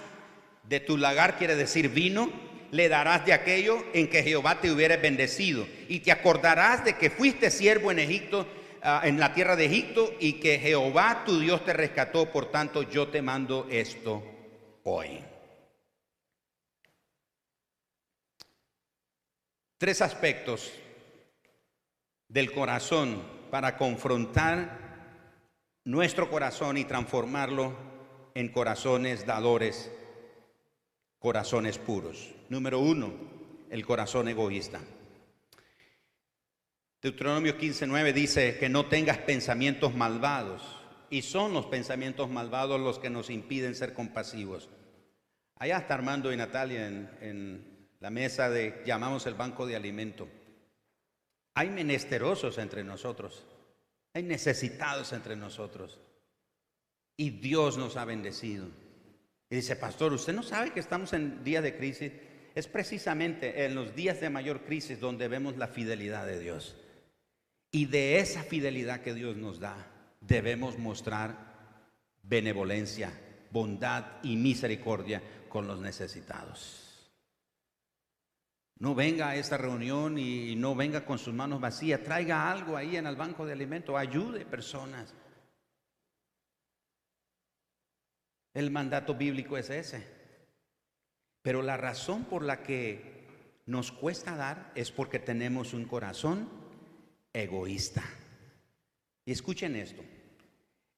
de 0.63 0.79
tu 0.79 0.97
lagar 0.97 1.37
quiere 1.37 1.55
decir 1.55 1.89
vino. 1.89 2.31
Le 2.71 2.87
darás 2.87 3.25
de 3.25 3.33
aquello 3.33 3.83
en 3.93 4.09
que 4.09 4.21
Jehová 4.21 4.61
te 4.61 4.69
hubiera 4.69 4.97
bendecido. 4.97 5.65
Y 5.87 6.01
te 6.01 6.11
acordarás 6.11 6.85
de 6.85 6.97
que 6.97 7.09
fuiste 7.09 7.49
siervo 7.49 7.91
en 7.91 7.97
Egipto, 7.97 8.45
ah, 8.83 9.01
en 9.05 9.19
la 9.19 9.33
tierra 9.33 9.55
de 9.55 9.65
Egipto, 9.65 10.13
y 10.19 10.33
que 10.33 10.59
Jehová 10.59 11.23
tu 11.25 11.39
Dios 11.39 11.65
te 11.65 11.73
rescató. 11.73 12.31
Por 12.31 12.51
tanto, 12.51 12.83
yo 12.83 13.07
te 13.07 13.23
mando 13.23 13.67
esto 13.71 14.23
hoy. 14.83 15.23
Tres 19.79 20.01
aspectos 20.01 20.71
del 22.27 22.51
corazón 22.51 23.23
para 23.49 23.77
confrontar 23.77 24.88
nuestro 25.89 26.29
corazón 26.29 26.77
y 26.77 26.85
transformarlo 26.85 27.75
en 28.35 28.49
corazones 28.49 29.25
dadores, 29.25 29.91
corazones 31.17 31.79
puros. 31.79 32.29
Número 32.47 32.77
uno, 32.79 33.11
el 33.71 33.83
corazón 33.83 34.27
egoísta. 34.27 34.81
Deuteronomio 37.01 37.57
15:9 37.57 38.13
dice 38.13 38.59
que 38.59 38.69
no 38.69 38.85
tengas 38.85 39.17
pensamientos 39.17 39.95
malvados, 39.95 40.61
y 41.09 41.23
son 41.23 41.53
los 41.53 41.65
pensamientos 41.65 42.29
malvados 42.29 42.79
los 42.79 42.99
que 42.99 43.09
nos 43.09 43.31
impiden 43.31 43.73
ser 43.73 43.95
compasivos. 43.95 44.69
Allá 45.55 45.79
está 45.79 45.95
Armando 45.95 46.31
y 46.31 46.37
Natalia 46.37 46.85
en, 46.85 47.09
en 47.19 47.89
la 47.99 48.11
mesa 48.11 48.51
de, 48.51 48.83
llamamos 48.85 49.25
el 49.25 49.33
banco 49.33 49.65
de 49.65 49.75
alimento. 49.75 50.29
Hay 51.55 51.71
menesterosos 51.71 52.59
entre 52.59 52.83
nosotros, 52.83 53.43
hay 54.13 54.23
necesitados 54.23 55.13
entre 55.13 55.35
nosotros. 55.35 55.99
Y 57.17 57.31
Dios 57.31 57.77
nos 57.77 57.97
ha 57.97 58.05
bendecido. 58.05 58.67
Y 59.49 59.55
dice, 59.55 59.75
pastor, 59.75 60.13
¿usted 60.13 60.33
no 60.33 60.43
sabe 60.43 60.71
que 60.71 60.79
estamos 60.79 61.13
en 61.13 61.43
días 61.43 61.63
de 61.63 61.75
crisis? 61.75 62.11
Es 62.55 62.67
precisamente 62.67 63.65
en 63.65 63.75
los 63.75 63.95
días 63.95 64.21
de 64.21 64.29
mayor 64.29 64.63
crisis 64.63 64.99
donde 64.99 65.27
vemos 65.27 65.57
la 65.57 65.67
fidelidad 65.67 66.25
de 66.25 66.39
Dios. 66.39 66.75
Y 67.71 67.85
de 67.85 68.19
esa 68.19 68.43
fidelidad 68.43 69.01
que 69.01 69.13
Dios 69.13 69.37
nos 69.37 69.59
da, 69.59 69.91
debemos 70.21 70.77
mostrar 70.77 71.49
benevolencia, 72.23 73.11
bondad 73.51 74.05
y 74.23 74.35
misericordia 74.35 75.21
con 75.49 75.67
los 75.67 75.79
necesitados. 75.79 76.88
No 78.79 78.95
venga 78.95 79.29
a 79.29 79.35
esta 79.35 79.57
reunión 79.57 80.17
y 80.17 80.55
no 80.55 80.73
venga 80.73 81.05
con 81.05 81.19
sus 81.19 81.33
manos 81.33 81.59
vacías. 81.59 82.01
Traiga 82.01 82.49
algo 82.49 82.77
ahí 82.77 82.95
en 82.95 83.07
el 83.07 83.17
banco 83.17 83.45
de 83.45 83.51
alimentos. 83.51 83.95
Ayude 83.97 84.45
personas. 84.45 85.13
El 88.53 88.71
mandato 88.71 89.15
bíblico 89.15 89.57
es 89.57 89.69
ese. 89.69 90.07
Pero 91.41 91.61
la 91.61 91.75
razón 91.75 92.23
por 92.23 92.43
la 92.43 92.63
que 92.63 93.27
nos 93.65 93.91
cuesta 93.91 94.35
dar 94.37 94.71
es 94.75 94.91
porque 94.91 95.19
tenemos 95.19 95.73
un 95.73 95.83
corazón 95.83 96.49
egoísta. 97.33 98.03
Y 99.25 99.33
escuchen 99.33 99.75
esto. 99.75 100.03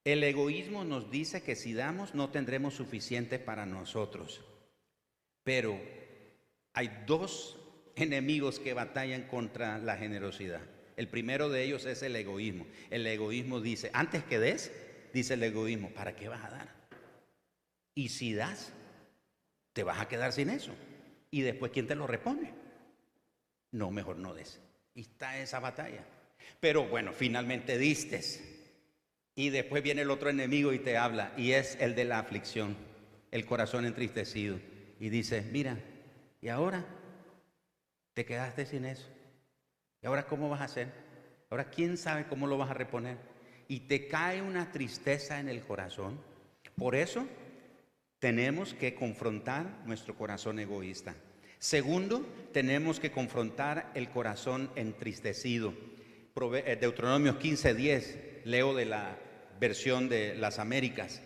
El 0.03 0.23
egoísmo 0.23 0.83
nos 0.83 1.09
dice 1.09 1.41
que 1.41 1.55
si 1.55 1.73
damos 1.73 2.13
no 2.13 2.29
tendremos 2.29 2.75
suficiente 2.75 3.39
para 3.39 3.65
nosotros. 3.65 4.41
Pero 5.43 5.79
hay 6.73 7.03
dos 7.05 7.57
enemigos 7.95 8.59
que 8.59 8.73
batallan 8.73 9.23
contra 9.23 9.77
la 9.77 9.97
generosidad. 9.97 10.61
El 10.97 11.07
primero 11.07 11.49
de 11.49 11.63
ellos 11.63 11.85
es 11.85 12.03
el 12.03 12.15
egoísmo. 12.15 12.67
El 12.89 13.07
egoísmo 13.07 13.59
dice, 13.59 13.89
antes 13.93 14.23
que 14.23 14.39
des, 14.39 14.71
dice 15.13 15.33
el 15.33 15.43
egoísmo, 15.43 15.89
¿para 15.89 16.15
qué 16.15 16.27
vas 16.27 16.43
a 16.43 16.49
dar? 16.49 16.75
Y 17.95 18.09
si 18.09 18.33
das, 18.33 18.73
te 19.73 19.83
vas 19.83 19.99
a 19.99 20.07
quedar 20.07 20.33
sin 20.33 20.49
eso. 20.49 20.73
Y 21.29 21.41
después, 21.41 21.71
¿quién 21.71 21.87
te 21.87 21.95
lo 21.95 22.07
repone? 22.07 22.53
No, 23.71 23.91
mejor 23.91 24.17
no 24.17 24.33
des. 24.33 24.59
Y 24.93 25.01
está 25.01 25.39
esa 25.39 25.59
batalla. 25.59 26.03
Pero 26.59 26.87
bueno, 26.87 27.13
finalmente 27.13 27.77
distes. 27.77 28.43
Y 29.35 29.49
después 29.49 29.81
viene 29.81 30.01
el 30.01 30.11
otro 30.11 30.29
enemigo 30.29 30.73
y 30.73 30.79
te 30.79 30.97
habla. 30.97 31.33
Y 31.37 31.53
es 31.53 31.77
el 31.79 31.95
de 31.95 32.05
la 32.05 32.19
aflicción, 32.19 32.75
el 33.31 33.45
corazón 33.45 33.85
entristecido. 33.85 34.59
Y 34.99 35.09
dice, 35.09 35.41
mira, 35.51 35.77
¿y 36.41 36.49
ahora? 36.49 36.85
Te 38.13 38.25
quedaste 38.25 38.65
sin 38.65 38.85
eso. 38.85 39.07
¿Y 40.01 40.07
ahora 40.07 40.25
cómo 40.25 40.49
vas 40.49 40.61
a 40.61 40.65
hacer? 40.65 40.91
Ahora 41.49 41.69
quién 41.69 41.97
sabe 41.97 42.27
cómo 42.27 42.47
lo 42.47 42.57
vas 42.57 42.71
a 42.71 42.73
reponer. 42.73 43.17
Y 43.67 43.81
te 43.81 44.07
cae 44.07 44.41
una 44.41 44.71
tristeza 44.71 45.39
en 45.39 45.47
el 45.47 45.61
corazón. 45.61 46.19
Por 46.75 46.95
eso 46.95 47.27
tenemos 48.19 48.73
que 48.73 48.95
confrontar 48.95 49.81
nuestro 49.85 50.15
corazón 50.15 50.59
egoísta. 50.59 51.15
Segundo, 51.59 52.25
tenemos 52.51 52.99
que 52.99 53.11
confrontar 53.11 53.91
el 53.93 54.09
corazón 54.09 54.71
entristecido. 54.75 55.73
Eh, 56.35 56.77
Deuteronomio 56.79 57.37
15:10, 57.39 58.41
leo 58.45 58.73
de 58.73 58.85
la 58.85 59.17
versión 59.59 60.09
de 60.09 60.35
las 60.35 60.59
Américas. 60.59 61.21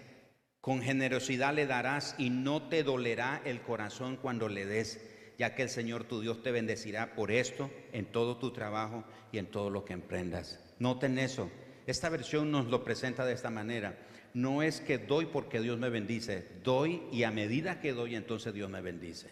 Con 0.61 0.81
generosidad 0.81 1.53
le 1.53 1.67
darás 1.67 2.15
y 2.17 2.31
no 2.31 2.67
te 2.67 2.83
dolerá 2.83 3.41
el 3.45 3.61
corazón 3.61 4.17
cuando 4.17 4.49
le 4.49 4.65
des 4.65 4.99
ya 5.37 5.55
que 5.55 5.63
el 5.63 5.69
Señor 5.69 6.05
tu 6.05 6.21
Dios 6.21 6.41
te 6.43 6.51
bendecirá 6.51 7.15
por 7.15 7.31
esto 7.31 7.69
en 7.91 8.05
todo 8.05 8.37
tu 8.37 8.51
trabajo 8.51 9.03
y 9.31 9.37
en 9.37 9.47
todo 9.47 9.69
lo 9.69 9.85
que 9.85 9.93
emprendas. 9.93 10.59
Noten 10.79 11.19
eso. 11.19 11.49
Esta 11.87 12.09
versión 12.09 12.51
nos 12.51 12.67
lo 12.67 12.83
presenta 12.83 13.25
de 13.25 13.33
esta 13.33 13.49
manera. 13.49 13.97
No 14.33 14.63
es 14.63 14.81
que 14.81 14.97
doy 14.97 15.27
porque 15.27 15.61
Dios 15.61 15.77
me 15.77 15.89
bendice, 15.89 16.47
doy 16.63 17.03
y 17.11 17.23
a 17.23 17.31
medida 17.31 17.79
que 17.79 17.93
doy 17.93 18.15
entonces 18.15 18.53
Dios 18.53 18.69
me 18.69 18.81
bendice. 18.81 19.29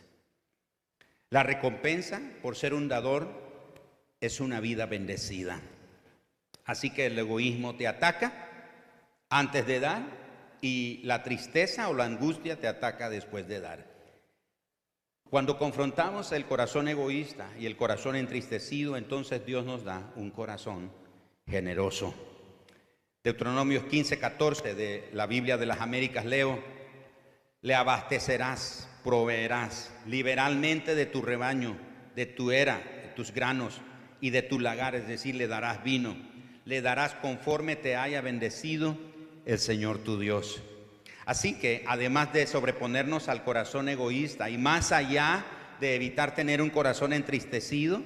La 1.29 1.43
recompensa 1.43 2.21
por 2.41 2.55
ser 2.55 2.73
un 2.73 2.87
dador 2.87 3.27
es 4.21 4.39
una 4.39 4.59
vida 4.59 4.85
bendecida. 4.85 5.59
Así 6.65 6.91
que 6.91 7.07
el 7.07 7.19
egoísmo 7.19 7.75
te 7.75 7.87
ataca 7.87 8.49
antes 9.29 9.65
de 9.65 9.79
dar 9.79 10.03
y 10.61 11.01
la 11.03 11.23
tristeza 11.23 11.89
o 11.89 11.93
la 11.93 12.05
angustia 12.05 12.59
te 12.59 12.67
ataca 12.67 13.09
después 13.09 13.47
de 13.47 13.59
dar. 13.59 13.92
Cuando 15.34 15.57
confrontamos 15.57 16.31
el 16.31 16.45
corazón 16.45 16.88
egoísta 16.88 17.49
y 17.59 17.65
el 17.65 17.75
corazón 17.75 18.15
entristecido, 18.15 18.97
entonces 18.97 19.43
Dios 19.43 19.65
nos 19.65 19.84
da 19.84 20.13
un 20.15 20.29
corazón 20.29 20.91
generoso. 21.47 22.13
Deuteronomios 23.23 23.86
15, 23.86 24.19
14 24.19 24.75
de 24.75 25.09
la 25.11 25.25
Biblia 25.25 25.57
de 25.57 25.65
las 25.65 25.81
Américas 25.81 26.25
leo, 26.25 26.63
le 27.61 27.73
abastecerás, 27.73 28.88
proveerás 29.03 29.91
liberalmente 30.05 30.93
de 30.93 31.07
tu 31.07 31.23
rebaño, 31.23 31.77
de 32.15 32.27
tu 32.27 32.51
era, 32.51 32.77
de 32.77 33.11
tus 33.15 33.34
granos 33.34 33.81
y 34.21 34.29
de 34.29 34.43
tu 34.43 34.59
lagar, 34.59 34.93
es 34.93 35.07
decir, 35.07 35.34
le 35.34 35.47
darás 35.47 35.84
vino, 35.84 36.15
le 36.63 36.84
darás 36.84 37.15
conforme 37.15 37.75
te 37.75 37.95
haya 37.95 38.21
bendecido 38.21 38.99
el 39.47 39.57
Señor 39.57 39.97
tu 39.97 40.19
Dios. 40.19 40.61
Así 41.26 41.57
que 41.57 41.84
además 41.88 42.34
de 42.34 42.47
sobreponernos 42.47 43.30
al 43.30 43.43
corazón 43.43 43.89
egoísta 43.89 44.49
y 44.49 44.57
más 44.57 44.91
allá 44.91 45.45
de 45.80 45.95
evitar 45.95 46.36
tener 46.36 46.61
un 46.61 46.69
corazón 46.69 47.13
entristecido, 47.13 48.01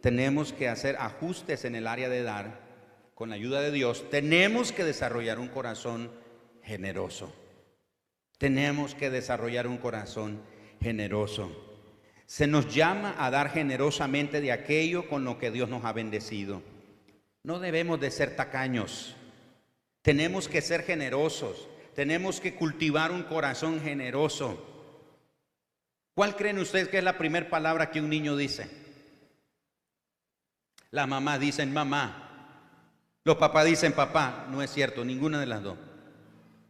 tenemos 0.00 0.52
que 0.52 0.68
hacer 0.68 0.96
ajustes 0.96 1.64
en 1.64 1.74
el 1.74 1.86
área 1.86 2.08
de 2.08 2.22
dar 2.22 2.60
con 3.14 3.30
la 3.30 3.36
ayuda 3.36 3.60
de 3.60 3.72
Dios. 3.72 4.08
Tenemos 4.10 4.72
que 4.72 4.84
desarrollar 4.84 5.38
un 5.38 5.48
corazón 5.48 6.10
generoso. 6.62 7.34
Tenemos 8.38 8.94
que 8.94 9.10
desarrollar 9.10 9.66
un 9.66 9.78
corazón 9.78 10.42
generoso. 10.80 11.50
Se 12.26 12.46
nos 12.46 12.74
llama 12.74 13.14
a 13.18 13.30
dar 13.30 13.50
generosamente 13.50 14.40
de 14.40 14.52
aquello 14.52 15.08
con 15.08 15.24
lo 15.24 15.38
que 15.38 15.50
Dios 15.50 15.68
nos 15.68 15.84
ha 15.84 15.92
bendecido. 15.92 16.62
No 17.44 17.60
debemos 17.60 18.00
de 18.00 18.10
ser 18.10 18.34
tacaños. 18.34 19.16
Tenemos 20.02 20.48
que 20.48 20.60
ser 20.60 20.82
generosos 20.82 21.68
tenemos 21.96 22.40
que 22.40 22.54
cultivar 22.54 23.10
un 23.10 23.22
corazón 23.22 23.80
generoso. 23.80 24.62
¿Cuál 26.14 26.36
creen 26.36 26.58
ustedes 26.58 26.88
que 26.88 26.98
es 26.98 27.04
la 27.04 27.16
primera 27.16 27.48
palabra 27.48 27.90
que 27.90 28.00
un 28.00 28.10
niño 28.10 28.36
dice? 28.36 28.68
La 30.90 31.06
mamá 31.06 31.38
dicen 31.38 31.72
mamá. 31.72 32.82
Los 33.24 33.38
papás 33.38 33.64
dicen 33.64 33.94
papá. 33.94 34.46
No 34.50 34.60
es 34.60 34.70
cierto, 34.70 35.06
ninguna 35.06 35.40
de 35.40 35.46
las 35.46 35.62
dos. 35.62 35.78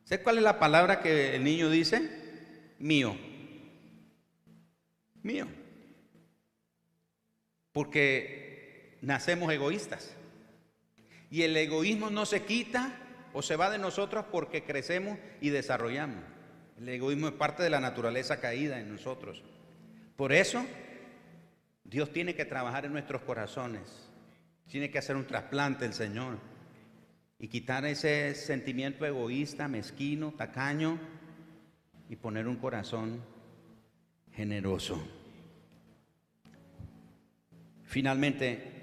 ¿Sé 0.05 0.23
cuál 0.23 0.39
es 0.39 0.45
la 0.45 0.61
palabra 0.61 1.01
que 1.01 1.35
el 1.35 1.43
niño 1.43 1.71
dice? 1.71 2.75
Mío. 2.79 3.17
Mío. 5.25 5.49
Porque 7.73 8.97
nacemos 9.03 9.53
egoístas. 9.53 10.15
Y 11.33 11.43
el 11.43 11.57
egoísmo 11.57 12.11
no 12.11 12.27
se 12.27 12.45
quita 12.45 13.06
o 13.37 13.43
se 13.43 13.57
va 13.57 13.69
de 13.69 13.77
nosotros 13.77 14.25
porque 14.33 14.65
crecemos 14.65 15.19
y 15.43 15.51
desarrollamos. 15.51 16.25
El 16.79 16.89
egoísmo 16.89 17.29
es 17.29 17.35
parte 17.35 17.63
de 17.63 17.69
la 17.69 17.81
naturaleza 17.81 18.41
caída 18.41 18.81
en 18.81 18.91
nosotros. 18.91 19.43
Por 20.17 20.33
eso, 20.33 20.65
Dios 21.85 22.15
tiene 22.15 22.35
que 22.35 22.47
trabajar 22.47 22.87
en 22.87 22.95
nuestros 22.95 23.21
corazones. 23.21 24.09
Tiene 24.71 24.91
que 24.91 24.97
hacer 24.97 25.17
un 25.17 25.27
trasplante 25.27 25.85
el 25.85 25.93
Señor 25.93 26.39
y 27.39 27.49
quitar 27.49 27.85
ese 27.85 28.35
sentimiento 28.35 29.05
egoísta, 29.05 29.69
mezquino, 29.69 30.33
tacaño 30.33 30.99
y 32.09 32.17
poner 32.17 32.49
un 32.49 32.57
corazón 32.57 33.23
generoso. 34.33 35.07
Finalmente, 37.85 38.76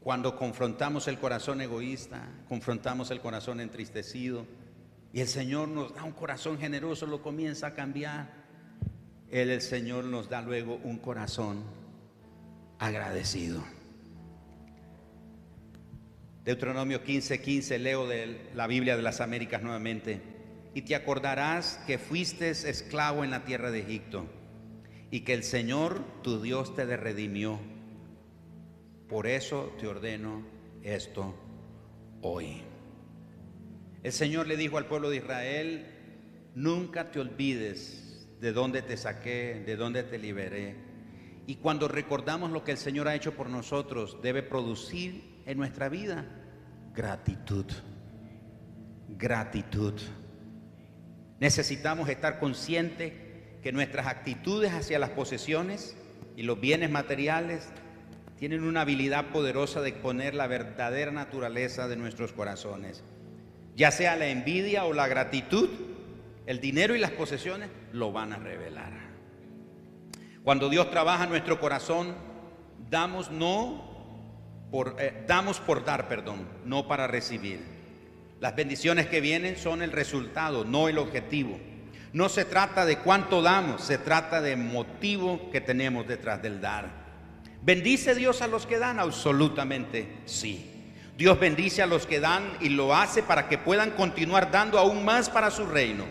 cuando 0.00 0.36
confrontamos 0.36 1.08
el 1.08 1.18
corazón 1.18 1.60
egoísta, 1.60 2.28
confrontamos 2.48 3.10
el 3.10 3.20
corazón 3.20 3.60
entristecido 3.60 4.46
y 5.12 5.20
el 5.20 5.28
Señor 5.28 5.68
nos 5.68 5.94
da 5.94 6.04
un 6.04 6.12
corazón 6.12 6.58
generoso, 6.58 7.06
lo 7.06 7.22
comienza 7.22 7.68
a 7.68 7.74
cambiar. 7.74 8.40
Él, 9.30 9.50
el 9.50 9.60
Señor, 9.60 10.04
nos 10.04 10.28
da 10.28 10.40
luego 10.40 10.80
un 10.82 10.98
corazón 10.98 11.64
agradecido. 12.78 13.62
Deuteronomio 16.44 17.04
15, 17.04 17.40
15, 17.40 17.78
leo 17.78 18.08
de 18.08 18.50
la 18.54 18.66
Biblia 18.66 18.96
de 18.96 19.02
las 19.02 19.20
Américas 19.20 19.62
nuevamente. 19.62 20.22
Y 20.74 20.82
te 20.82 20.94
acordarás 20.94 21.78
que 21.86 21.98
fuiste 21.98 22.50
esclavo 22.50 23.22
en 23.24 23.30
la 23.30 23.44
tierra 23.44 23.70
de 23.70 23.80
Egipto 23.80 24.26
y 25.10 25.20
que 25.20 25.34
el 25.34 25.42
Señor 25.42 26.02
tu 26.22 26.40
Dios 26.40 26.74
te 26.74 26.84
redimió. 26.96 27.58
Por 29.10 29.26
eso 29.26 29.74
te 29.80 29.88
ordeno 29.88 30.44
esto 30.84 31.34
hoy. 32.22 32.62
El 34.04 34.12
Señor 34.12 34.46
le 34.46 34.56
dijo 34.56 34.78
al 34.78 34.86
pueblo 34.86 35.10
de 35.10 35.16
Israel, 35.16 35.86
nunca 36.54 37.10
te 37.10 37.18
olvides 37.18 38.28
de 38.40 38.52
dónde 38.52 38.82
te 38.82 38.96
saqué, 38.96 39.64
de 39.66 39.74
dónde 39.74 40.04
te 40.04 40.16
liberé. 40.16 40.76
Y 41.48 41.56
cuando 41.56 41.88
recordamos 41.88 42.52
lo 42.52 42.62
que 42.62 42.70
el 42.70 42.78
Señor 42.78 43.08
ha 43.08 43.16
hecho 43.16 43.34
por 43.34 43.50
nosotros, 43.50 44.18
debe 44.22 44.44
producir 44.44 45.42
en 45.44 45.58
nuestra 45.58 45.88
vida 45.88 46.24
gratitud. 46.94 47.66
Gratitud. 49.08 49.94
Necesitamos 51.40 52.08
estar 52.08 52.38
conscientes 52.38 53.12
que 53.60 53.72
nuestras 53.72 54.06
actitudes 54.06 54.72
hacia 54.72 55.00
las 55.00 55.10
posesiones 55.10 55.96
y 56.36 56.42
los 56.44 56.60
bienes 56.60 56.90
materiales 56.90 57.68
tienen 58.40 58.64
una 58.64 58.80
habilidad 58.80 59.26
poderosa 59.26 59.82
de 59.82 59.90
exponer 59.90 60.34
la 60.34 60.46
verdadera 60.46 61.12
naturaleza 61.12 61.88
de 61.88 61.96
nuestros 61.96 62.32
corazones. 62.32 63.04
Ya 63.76 63.90
sea 63.90 64.16
la 64.16 64.28
envidia 64.28 64.86
o 64.86 64.94
la 64.94 65.08
gratitud, 65.08 65.68
el 66.46 66.58
dinero 66.58 66.96
y 66.96 66.98
las 66.98 67.10
posesiones 67.10 67.68
lo 67.92 68.12
van 68.12 68.32
a 68.32 68.38
revelar. 68.38 68.92
Cuando 70.42 70.70
Dios 70.70 70.90
trabaja 70.90 71.26
nuestro 71.26 71.60
corazón, 71.60 72.14
damos 72.88 73.30
no 73.30 73.84
por, 74.70 74.96
eh, 74.98 75.22
damos 75.26 75.60
por 75.60 75.84
dar, 75.84 76.08
perdón, 76.08 76.48
no 76.64 76.88
para 76.88 77.06
recibir. 77.06 77.60
Las 78.40 78.56
bendiciones 78.56 79.06
que 79.06 79.20
vienen 79.20 79.58
son 79.58 79.82
el 79.82 79.92
resultado, 79.92 80.64
no 80.64 80.88
el 80.88 80.96
objetivo. 80.96 81.60
No 82.14 82.30
se 82.30 82.46
trata 82.46 82.86
de 82.86 82.96
cuánto 83.00 83.42
damos, 83.42 83.82
se 83.82 83.98
trata 83.98 84.40
de 84.40 84.56
motivo 84.56 85.50
que 85.50 85.60
tenemos 85.60 86.08
detrás 86.08 86.40
del 86.40 86.62
dar. 86.62 86.99
¿Bendice 87.62 88.14
Dios 88.14 88.40
a 88.40 88.46
los 88.46 88.66
que 88.66 88.78
dan? 88.78 88.98
Absolutamente 88.98 90.08
sí. 90.24 90.66
Dios 91.16 91.38
bendice 91.38 91.82
a 91.82 91.86
los 91.86 92.06
que 92.06 92.18
dan 92.18 92.56
y 92.60 92.70
lo 92.70 92.96
hace 92.96 93.22
para 93.22 93.46
que 93.46 93.58
puedan 93.58 93.90
continuar 93.90 94.50
dando 94.50 94.78
aún 94.78 95.04
más 95.04 95.28
para 95.28 95.50
su 95.50 95.66
reino. 95.66 96.06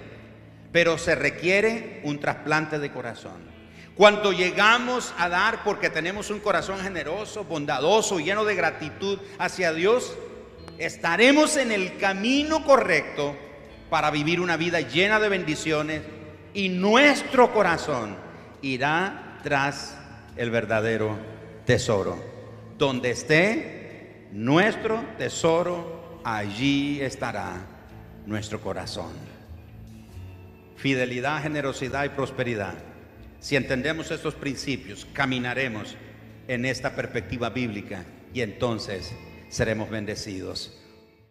Pero 0.72 1.00
se 1.00 1.16
requiere 1.16 2.02
un 2.04 2.20
trasplante 2.20 2.78
de 2.78 2.92
corazón. 2.92 3.50
Cuando 3.96 4.32
llegamos 4.32 5.14
a 5.18 5.28
dar 5.28 5.64
porque 5.64 5.90
tenemos 5.90 6.30
un 6.30 6.40
corazón 6.40 6.80
generoso, 6.80 7.44
bondadoso, 7.44 8.20
lleno 8.20 8.46
de 8.46 8.54
gratitud 8.54 9.18
hacia 9.40 9.74
Dios, 9.74 10.16
estaremos 10.78 11.58
en 11.58 11.72
el 11.72 11.98
camino 11.98 12.64
correcto 12.64 13.36
para 13.90 14.12
vivir 14.12 14.40
una 14.40 14.58
vida 14.58 14.80
llena 14.82 15.20
de 15.20 15.30
bendiciones 15.30 16.04
y 16.54 16.70
nuestro 16.70 17.52
corazón 17.52 18.16
irá 18.62 19.40
tras 19.44 19.98
el 20.38 20.52
verdadero 20.52 21.39
tesoro. 21.70 22.18
Donde 22.80 23.12
esté 23.12 24.26
nuestro 24.32 25.04
tesoro, 25.20 26.20
allí 26.24 27.00
estará 27.00 27.62
nuestro 28.26 28.60
corazón. 28.60 29.12
Fidelidad, 30.78 31.44
generosidad 31.44 32.06
y 32.06 32.10
prosperidad. 32.10 32.74
Si 33.40 33.56
entendemos 33.56 34.10
estos 34.10 34.34
principios, 34.34 35.06
caminaremos 35.14 35.96
en 36.48 36.66
esta 36.66 36.96
perspectiva 36.96 37.52
bíblica 37.52 38.04
y 38.34 38.42
entonces 38.42 39.14
seremos 39.50 39.92
bendecidos. 39.92 40.79